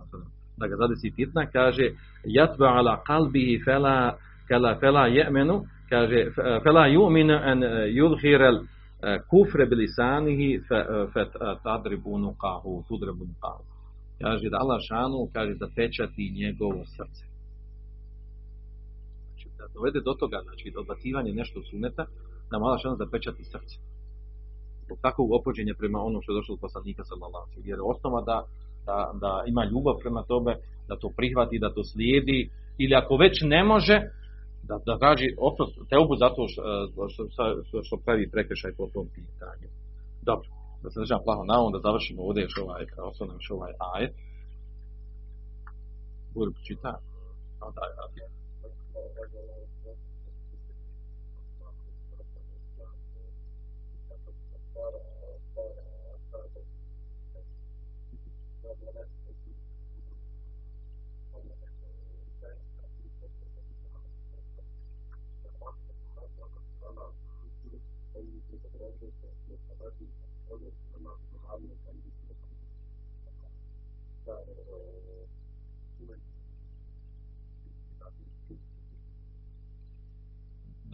[0.57, 1.91] da ga zadesi fitna, kaže
[2.25, 4.19] yatba ala qalbihi fala
[4.49, 6.31] kala fala ya'menu kaže
[6.65, 7.61] fala yu'minu an
[7.99, 8.59] yudhhir al
[9.31, 11.25] kufre bilisanihi fa
[11.65, 13.63] tadribunu qahu tudribunu qahu
[14.23, 17.25] kaže da Allah šanu kaže da pečati njegovo srce.
[19.27, 22.05] Znači da dovede do toga znači odbacivanje nešto suneta
[22.51, 23.77] da Allah šanu da pečati srce
[24.89, 28.21] zbog takvog opođenja prema onom što je došlo od poslanika sallallahu alejhi jer je osnova
[28.31, 28.39] da,
[28.89, 30.53] da, da ima ljubav prema tome,
[30.89, 32.51] da to prihvati, da to slijedi
[32.83, 33.97] ili ako već ne može
[34.69, 36.63] da da traži oprost teubu zato što,
[37.13, 37.23] što,
[37.67, 39.69] što, što pravi prekršaj po tom pitanju.
[40.23, 40.49] Dobro,
[40.83, 44.15] da se držam plaho na ovom, da završimo ovdje još ovaj, osnovno još ovaj ajet.
[46.35, 46.93] Budu čita.
[47.61, 48.05] Da, da,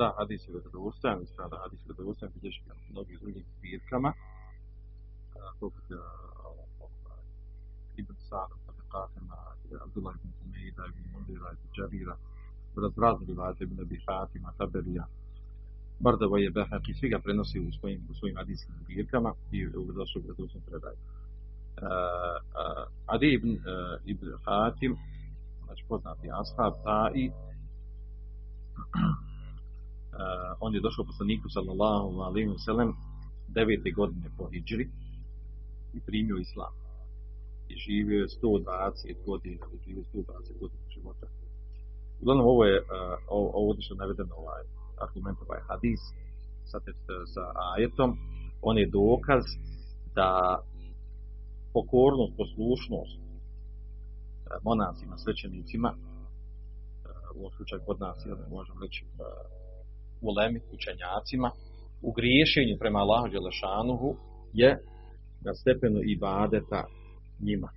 [0.05, 0.09] da.
[0.09, 4.11] Da, hadis je vjerodostojan, ispravno da hadis je vjerodostojan, vidješ ga u mnogim drugim zbirkama,
[5.61, 5.87] poput
[7.97, 9.37] Ibn Sa'da, Tabakatima,
[9.85, 12.17] Abdullah ibn Umeida, ibn Mundira, ibn Džabira,
[12.85, 15.05] razrazni rivajte ibn Abi Hatima, Taberija,
[16.01, 20.23] Bardava je Behaki, svi ga prenosi u svojim, u svojim hadijskim zbirkama i u došlu
[20.23, 20.99] vjerodostom predaju.
[20.99, 21.07] Uh,
[21.81, 23.57] uh, Adi ibn, uh,
[24.05, 24.97] ibn Hatim,
[25.65, 27.35] znači poznati ashab, ta i uh,
[30.61, 32.91] on je došao poslaniku sallallahu alaihi wa sallam
[33.49, 34.87] devete godine po hijđri
[35.97, 36.73] i primio islam.
[37.69, 41.27] I živio je 120 godina, i živio 120 godina života.
[42.21, 42.83] Uglavnom, ovo je,
[43.29, 44.63] ovo, ovo što navedeno ovaj
[45.05, 46.01] argument, ovaj hadis
[46.71, 46.79] sa,
[47.35, 47.45] sa
[47.75, 48.11] ajetom,
[48.63, 49.45] on je dokaz
[50.15, 50.31] da
[51.73, 53.19] pokornost, poslušnost
[54.63, 55.91] monasima, svećenicima,
[57.35, 59.07] u ovom slučaju kod nas, možemo reći,
[60.25, 61.51] uh, ulemi, učenjacima,
[62.03, 64.17] u griješenju prema Allahu Đelešanuhu
[64.53, 64.79] je
[65.47, 66.85] na stepenu ibadeta
[67.41, 67.69] njima,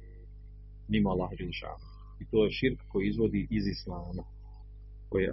[0.88, 1.98] mimo Allahu Đelešanuhu.
[2.22, 4.24] I to je širk koji izvodi iz Islama.
[5.10, 5.32] koji, a,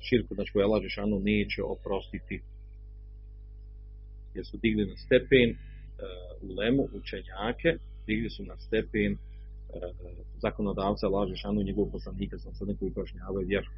[0.00, 2.36] širku, znači koji Allah Žešanu neće oprostiti.
[4.34, 5.58] Jer su digli na stepen a,
[6.42, 7.70] u lemu, učenjake,
[8.06, 9.18] digli su na stepen a,
[10.42, 13.68] zakonodavca Allah Žešanu i njegovog poslanika, sam sad koji pojašnjavaju vjeru.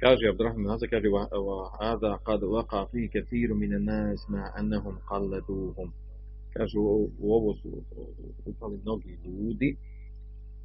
[0.00, 5.88] kaže Abdurrahman Nazar, kaže وَهَذَا قَدْ وَقَى فِي كَثِيرٌ مِنَ النَّاسِ مَا أَنَّهُمْ قَلَّدُوهُمْ
[6.54, 7.68] kaže u, u ovo su
[8.46, 9.76] upali mnogi ljudi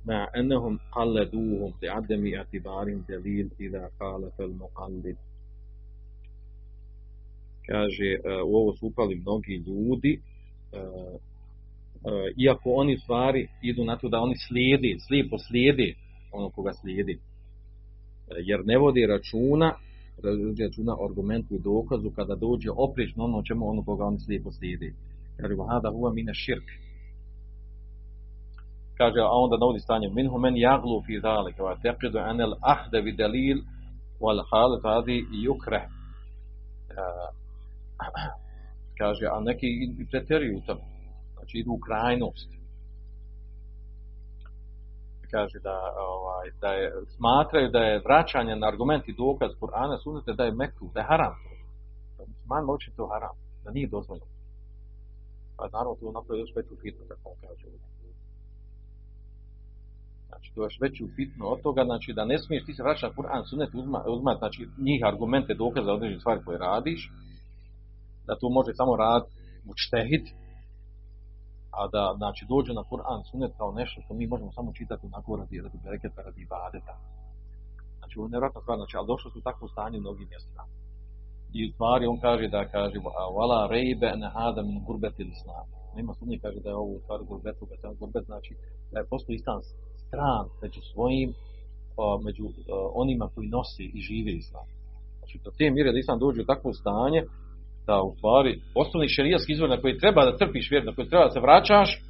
[0.06, 5.16] مَا أَنَّهُمْ قَلَّدُوهُمْ لِعَدَمِ اعْتِبَارٍ دَلِيلٍ إِذَا خَالَفَ الْمُقَلِّدِ
[7.68, 10.22] kaže u ovo su upali mnogi ljudi
[12.38, 15.96] iako oni stvari idu na to da oni slijedi, slijepo slijedi
[16.32, 17.20] ono koga slijedi
[18.39, 19.73] jer ne vodi računa
[20.65, 24.95] računa argumentu i dokazu kada dođe oprično ono čemu ono koga oni slijepo slijedi.
[25.37, 26.69] Kaže, vahada huva mine širk.
[28.97, 33.13] Kaže, a onda navodi stanje, minhu men jaglu fi zalik, va teqidu anel ahde vi
[33.13, 33.59] delil,
[34.21, 35.81] wal hal tadi yukre.
[38.99, 39.67] Kaže, a neki
[40.11, 40.79] preteruju tam,
[41.35, 42.62] znači idu u krajnost
[45.35, 45.77] kaže da
[46.15, 50.59] ovaj da je smatraju da je vraćanje na argument i dokaz Kur'ana sunnete da je
[50.63, 51.35] mekru, da je haram.
[52.17, 54.27] Da musliman moći to haram, da nije dozvoljeno.
[55.57, 57.67] Pa naravno to napravi još veću fitnu, kako on kaže.
[60.29, 63.07] Znači, to je još veću fitnu od toga, znači da ne smiješ ti se vraćati
[63.07, 67.01] na Kur'an, sunnet, uzma, uzma, znači njih argumente, dokaze određene stvari koje radiš,
[68.27, 69.25] da to može samo rad
[69.73, 70.25] učtehid,
[71.79, 75.37] a da znači dođe na Kur'an sunet kao nešto što mi možemo samo čitati onako
[75.37, 76.95] radi radi bereketa radi ibadeta.
[77.99, 80.65] Znači ovo je nevjerojatna stvar, znači ali došlo su u takvo stanje u mnogim mjestima.
[81.57, 82.99] I u stvari on kaže da kaže
[83.39, 85.67] wala rejbe ne hada min gurbeti islam.
[85.97, 88.53] Nema sumnje kaže da je ovo u stvari gurbetu, da je gurbet znači
[88.93, 89.61] da je postoji islam
[90.05, 91.31] stran među svojim
[92.27, 92.45] među
[93.03, 94.67] onima koji nosi i žive islam.
[95.19, 97.21] Znači do te mire da islam dođe u takvo stanje
[97.89, 98.53] da u stvari
[98.83, 101.89] osnovni šerijatski izvor na koji treba da trpiš vjeru, na koji treba da se vraćaš,
[101.95, 102.01] e,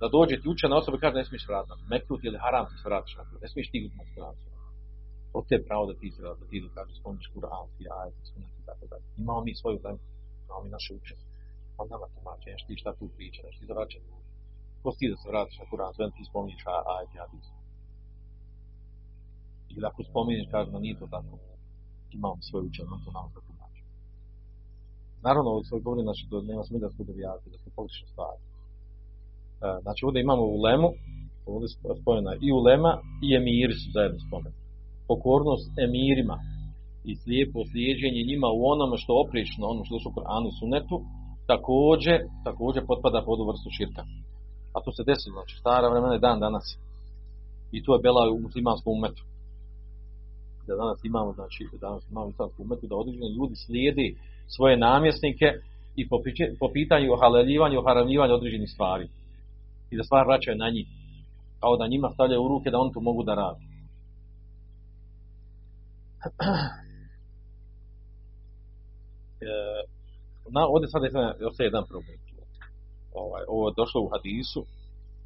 [0.00, 2.88] da dođe ti učena osoba i kaže ne smiješ vratiti, mekut ili haram ti se
[2.90, 4.48] vratiš na ne smiješ ti uzmati stranicu.
[5.38, 8.54] Od te pravo da ti se da ti da kažeš spomniš Kur'an, ti ajet, sunet
[8.60, 9.06] i tako dalje.
[9.22, 10.04] Imamo mi svoju vremenu,
[10.46, 11.24] imamo mi naše učenje.
[11.80, 14.06] On nama tumače, ti šta tu priča, ti zavraćati.
[14.82, 16.60] Ko ti da se vratiš na Kur'an, sve ti spomniš
[16.94, 17.46] ajet i hadis.
[19.74, 21.34] Ili ako spomniš, kaže, no nije to tako.
[22.16, 23.26] Imamo mi svoje učenje, on to nam
[25.26, 28.40] Naravno, ovo svoj govori, znači, da nema smije da su devijati, da su pogrešne stvari.
[29.66, 30.88] E, znači, ovdje imamo ulemu,
[31.52, 31.68] ovdje
[32.00, 32.92] spojena i ulema,
[33.26, 34.64] i emiri su zajedno spomenuti.
[35.10, 36.36] Pokornost emirima
[37.10, 40.96] i slijepo slijeđenje njima u onome što oprično, ono što došlo u Koranu sunetu,
[41.52, 42.16] također,
[42.48, 44.02] također potpada pod vrstu širka.
[44.74, 46.66] A to se desilo, znači, stara vremena je dan danas.
[47.76, 49.22] I to je bila u muslimanskom umetu.
[50.66, 54.08] Da danas imamo, znači, da danas imamo u umetu, da određeni ljudi slijedi
[54.48, 55.46] svoje namjesnike
[55.96, 56.16] i po,
[56.60, 59.08] po pitanju ohaleljivanju, oharamljivanju određenih stvari.
[59.90, 60.86] I da stvar vraćaju na njih.
[61.60, 63.64] Kao da njima stavljaju u ruke da oni to mogu da radi.
[69.40, 69.46] E,
[70.50, 71.02] na, ovdje sad
[71.40, 72.16] još jedan problem.
[73.14, 74.60] Ovaj, ovo je došlo u hadisu,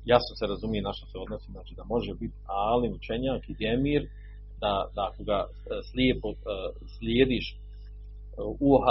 [0.04, 4.02] jasno se razumije na što se odnosi, znači da može biti alim, učenjak i emir,
[4.60, 5.46] da, da ako ga
[5.90, 6.28] slijepo
[6.98, 7.56] slijediš
[8.60, 8.86] u a,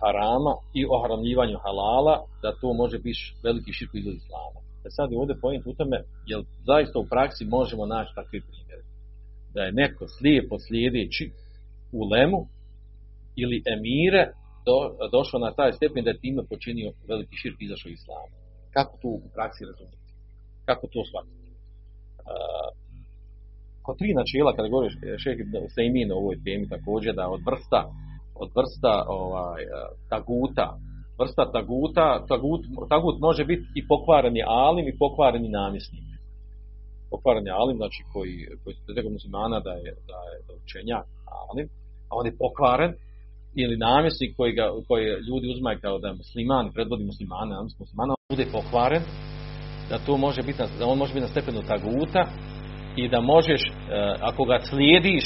[0.00, 4.60] harama i ohramljivanju halala, da to može biti veliki širk iz islama.
[4.86, 8.82] E sad je ovdje pojent u tome, jer zaista u praksi možemo naći takve primjere.
[9.54, 11.30] Da je neko slijepo slijedeći
[11.92, 12.40] u lemu
[13.36, 14.24] ili emire
[14.66, 14.76] do,
[15.16, 18.36] došao na taj stepen da je time počinio veliki širk izašao iz islama.
[18.76, 20.04] Kako to u praksi razumjeti?
[20.64, 21.44] Kako to shvatiti?
[23.84, 25.38] Kod tri načela kada govoriš šejh
[25.74, 27.80] Sejmin o ovoj temi također da od vrsta
[28.42, 29.62] od vrsta ovaj
[30.12, 30.66] taguta
[31.20, 36.06] vrsta taguta tagut, tagut može biti i pokvareni alim i pokvareni namjesnik.
[37.10, 40.98] Pokvareni alim znači koji koji se muslimana da je da je da učenja
[41.48, 41.66] alim
[42.08, 42.92] a on je pokvaren
[43.62, 48.36] ili namjesnik koji ga koji ljudi uzmaju kao da je musliman predvodi muslimana muslimana on
[48.36, 49.02] bude pokvaren
[49.90, 52.22] da to može biti da on može biti na stepenu taguta
[52.96, 53.72] i da možeš, e,
[54.20, 55.24] ako ga slijediš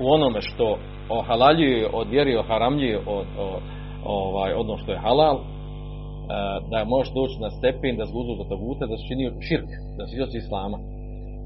[0.00, 0.78] u onome što
[1.08, 3.26] ohalaljuje od vjeri, oharamljuje od,
[4.04, 5.42] ovaj, ono što je halal, e,
[6.70, 10.12] da možeš doći na stepen, da zguzu do taguta, da se čini širk, da se
[10.16, 10.78] iz islama.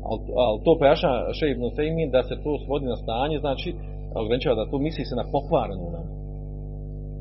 [0.08, 3.68] Ali al to pojašnja še ibn Sejmin da se to svodi na stanje, znači
[4.22, 6.06] ograničava da to misli se na pokvarenu nam.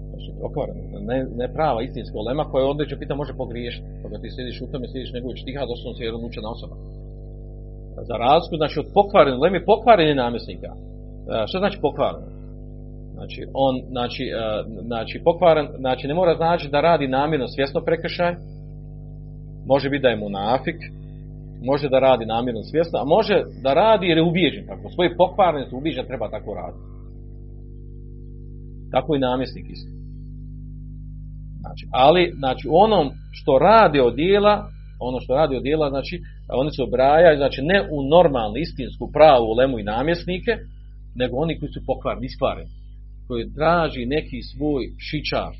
[0.09, 0.81] Znači, pokvareno.
[1.09, 3.87] Ne, ne prava istinska ulema koja određe pita može pogriješiti.
[4.01, 4.85] Pa ti sjediš u tome,
[5.15, 6.75] nego štihad, doslovno si jedan učena osoba.
[8.01, 10.67] Za razliku, znači od pokvarene uleme, pokvareni namjesnika.
[10.67, 12.27] E, Što znači pokvareno?
[13.13, 18.35] Znači, on, znači, e, znači, pokvaren, znači, ne mora znači da radi namjerno svjesno prekršaj,
[19.67, 20.75] može biti da je munafik,
[21.63, 24.89] može da radi namjerno svjesno, a može da radi jer je ubijeđen tako.
[24.89, 26.85] Svoje pokvarenost ubijeđen treba tako raditi.
[28.91, 29.91] Tako i namjesnik isto.
[31.59, 34.67] Znači, ali, znači, onom što radi od dijela,
[34.99, 36.15] ono što radi od dijela, znači,
[36.61, 40.53] oni se obrajaju, znači, ne u normalnu, istinsku, pravu lemu i namjesnike,
[41.15, 42.71] nego oni koji su pokvarni, iskvareni,
[43.27, 45.53] koji traži neki svoj šičar,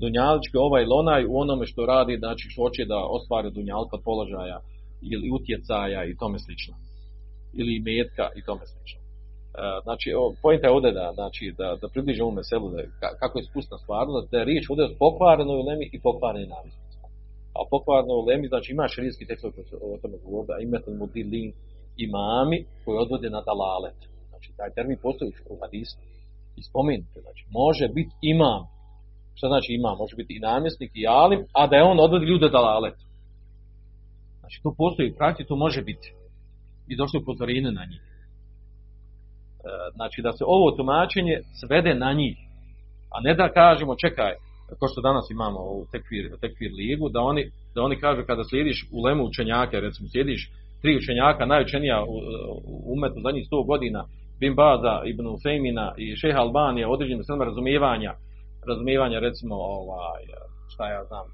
[0.00, 4.58] dunjalički ovaj ili onaj u onome što radi, znači što hoće da ostvari dunjalka položaja
[5.12, 6.74] ili utjecaja i tome slično.
[7.60, 9.00] Ili metka i tome slično.
[9.02, 9.06] E,
[9.86, 10.06] znači,
[10.42, 14.30] pojenta je ovdje da, znači, da, da približe ovome selu da, kako je spustna stvarnost,
[14.30, 16.87] da je riječ ovdje o pokvarenoj ulemi i pokvarenoj navisnici.
[17.58, 21.52] A pokvarenoj ulemi, znači ima širijski tekst o tome govori, da imetel mudilin
[21.96, 23.98] imami koji odvode na dalalet.
[24.28, 25.96] Znači, taj termin postoji u hadisu
[26.56, 27.20] i spomenute.
[27.20, 28.62] Znači, može biti imam.
[29.34, 29.96] Šta znači imam?
[29.98, 32.98] Može biti i namjesnik i alim, a da je on odvodi ljude dalalet.
[34.40, 36.12] Znači, to postoji u praksi, to može biti.
[36.88, 38.02] I došli upozorine na njih.
[38.02, 38.10] E,
[39.94, 42.36] znači, da se ovo tumačenje svede na njih.
[43.10, 44.32] A ne da kažemo, čekaj,
[44.78, 47.42] kao što danas imamo u tekfir, tekfir ligu, da oni,
[47.74, 50.50] da oni kažu kada slijediš u lemu učenjaka, recimo slijediš
[50.82, 52.14] tri učenjaka, najučenija u,
[52.94, 54.04] umetu zadnjih sto godina,
[54.40, 58.12] Bin Baza, Ibn Usejmina i Šeha Albanija, određenim svema razumijevanja,
[58.68, 60.22] razumijevanja recimo ovaj,
[60.72, 61.30] šta ja znam, uh,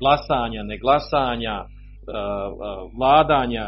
[0.00, 1.68] glasanja, neglasanja, uh,
[2.98, 3.64] vladanja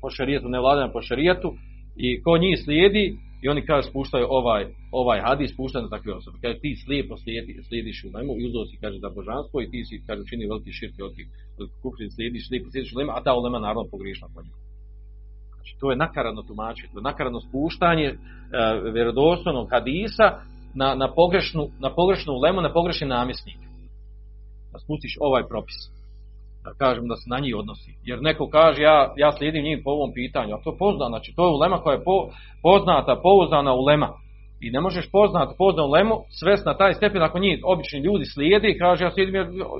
[0.00, 1.52] po šarijetu, ne vladanja po šarijetu
[1.96, 6.38] i ko njih slijedi i oni kaže spuštaju ovaj, ovaj hadis spuštaju na takve osobe.
[6.42, 9.84] Kaže ti slijepo slijedi, slijediš u lemu i uzeo si kaže za božanstvo i ti
[9.84, 11.24] si kaže čini veliki širk veliki,
[11.58, 14.58] veliki kufri slijediš, slijepo slijediš u lemu, a ta ulema naravno pogriješna po njemu.
[15.54, 18.16] Znači to je nakaradno tumačenje, to je nakaradno spuštanje e,
[18.94, 20.26] vjerodostojnog hadisa
[20.74, 23.60] na, na, pogrešnu, na pogrešnu ulemu, na pogrešni namjesnik.
[24.72, 25.78] Da spustiš ovaj propis.
[26.64, 27.92] Da kažem da se na njih odnosi.
[28.04, 31.32] Jer neko kaže ja, ja slijedim njim po ovom pitanju, a to je poznano, znači
[31.36, 32.16] to je ulema koja je po,
[32.62, 34.08] poznata, pouzdana ulema.
[34.60, 38.68] I ne možeš poznati poznanu ulemu svest na taj stepen ako njih obični ljudi slijedi
[38.68, 39.34] i kaže ja slijedim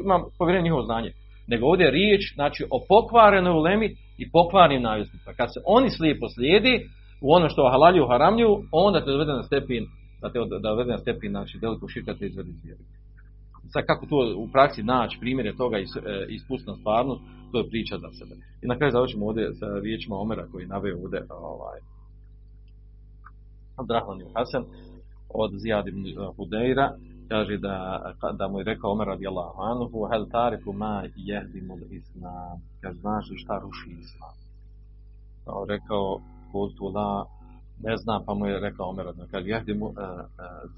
[0.04, 1.10] imam povjerenje njihovo znanje.
[1.48, 3.88] Nego ovdje je riječ znači, o pokvarenoj ulemi
[4.18, 5.32] i pokvarnim navjesnicima.
[5.36, 6.74] Kad se oni slijepo slijedi
[7.22, 9.84] u ono što halalju haramlju, onda te dovede na stepen
[10.22, 12.52] da te da dovede na stepen znači veliko širka te izvedi.
[13.72, 16.38] Sad kako to u praksi naći primjere toga iz, e,
[16.80, 17.22] stvarnost,
[17.52, 18.34] to je priča za sebe.
[18.62, 21.80] I na kraju završimo ovdje sa riječima Omera koji naveo ovdje ovaj,
[23.78, 24.64] Abdrahman Hasan
[25.28, 26.04] od Zijad ibn
[26.36, 26.96] Hudeira.
[27.28, 28.02] Kaže da,
[28.38, 32.56] da mu je rekao Omer radijallahu anhu hel tarifu ma jehdimul islam?
[32.80, 34.36] Kaže znaš li šta ruši islam?
[35.44, 36.20] Pa on rekao
[36.52, 37.24] kultu la
[37.82, 38.24] ne znam.
[38.26, 40.24] Pa mu je rekao Omer kaže jehdimu uh, uh,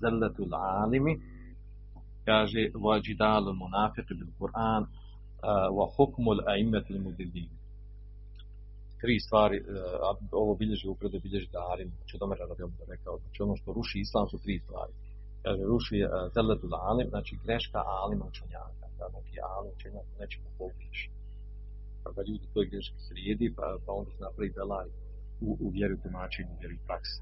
[0.01, 1.20] zelletul alimi
[2.24, 4.82] kaže vađidalu munafiqi bil Kur'an
[5.77, 7.59] wa hukmul a'immatil mudillin
[9.02, 9.66] tri stvari, uh,
[10.43, 13.98] ovo bilježi u predu bilježi Darim, znači od Omera radijallahu rekao, znači ono što ruši
[14.06, 14.94] islam su tri stvari
[15.44, 21.09] kaže, ruši uh, zeletul alim, znači greška alima učenjaka, da neki alim učenjak nećemo pogriješi.
[22.02, 24.89] Pa da ljudi toj greški slijedi, pa, pa onda se napravi belaj
[25.47, 25.68] u, u
[26.02, 27.18] tumačenju, u vjeru praksi.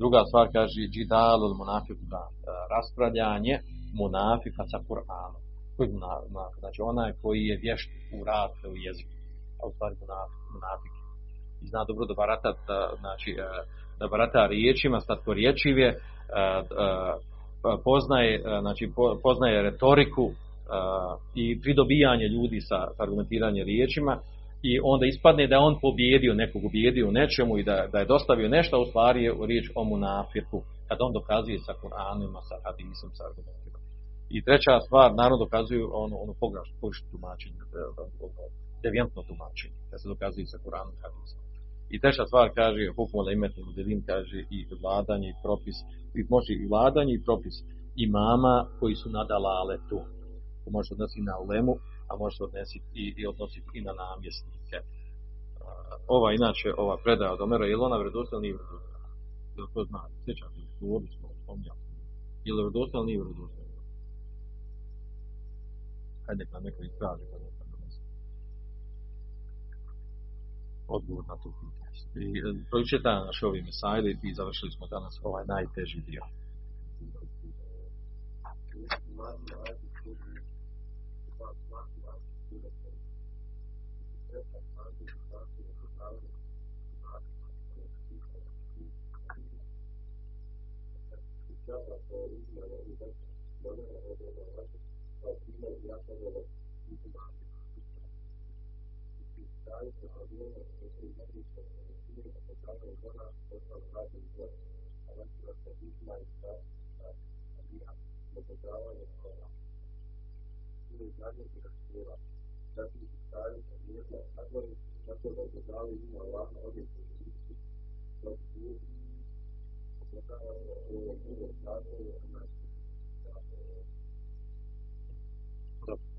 [0.00, 2.34] Druga stvar kaže, džidalul munafiku, da uh,
[2.74, 3.54] raspravljanje
[4.00, 5.42] munafika sa Kur'anom.
[5.76, 6.58] Koji munafik?
[6.62, 9.14] Znači onaj koji je vješt u rad u jeziku,
[9.60, 9.96] a u stvari
[10.54, 10.99] munafik.
[11.62, 13.68] I zna dobro da barata, da, znači, uh,
[13.98, 15.96] da barata riječima, statko riječive, uh,
[16.70, 18.92] uh, poznaje, znači,
[19.22, 20.30] poznaje retoriku
[21.34, 24.18] i pridobijanje ljudi sa argumentiranje riječima
[24.62, 28.10] i onda ispadne da je on pobjedio nekog, ubjedio u nečemu i da, da je
[28.14, 33.10] dostavio nešto, u stvari je riječ o munafirku, kad on dokazuje sa Kur'anima, sa hadisom,
[33.16, 33.78] sa argumentima.
[34.30, 36.74] I treća stvar, naravno dokazuju ono, ono pogrešno,
[37.12, 37.80] tumačenje, e,
[38.82, 41.38] devijantno tumačenje, da se dokazuje sa Kur'anom i hadisom.
[41.94, 45.76] I treća stvar kaže, hukmola imetnu modelin, kaže i vladanje i propis,
[46.18, 47.56] i može i vladanje i propis
[47.96, 49.98] imama koji su nadalale tu.
[50.62, 51.74] To može odnositi na ulemu,
[52.08, 54.78] a može odnositi i, i odnositi i na namjesnike.
[56.16, 59.08] Ova, inače, ova predaja od Omera, je li ona vredostojna ili vredostojna?
[59.56, 60.02] Je li to zna?
[60.24, 61.80] Sjećam se, govorili smo, spomnjali.
[62.44, 63.80] Je li vredostojna ili vredostojna?
[66.26, 67.24] Hajde nam neko istraži.
[70.86, 71.79] Pa odgovor na to pitanje.
[72.14, 76.22] I e, pročitali naš ovi mesajli i završili smo danas ovaj najteži dio.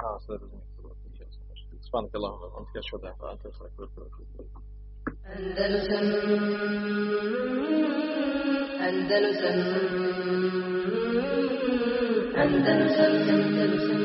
[0.01, 0.66] Dobro, a sve razumijem.
[1.86, 4.55] سبحانك اللهم وبحمدك اشهد ان لا اله الا انت استغفرك واتوب اليك
[5.36, 6.06] أندلسن
[8.89, 9.59] أندلسن
[12.43, 13.99] أندلسن أندلسن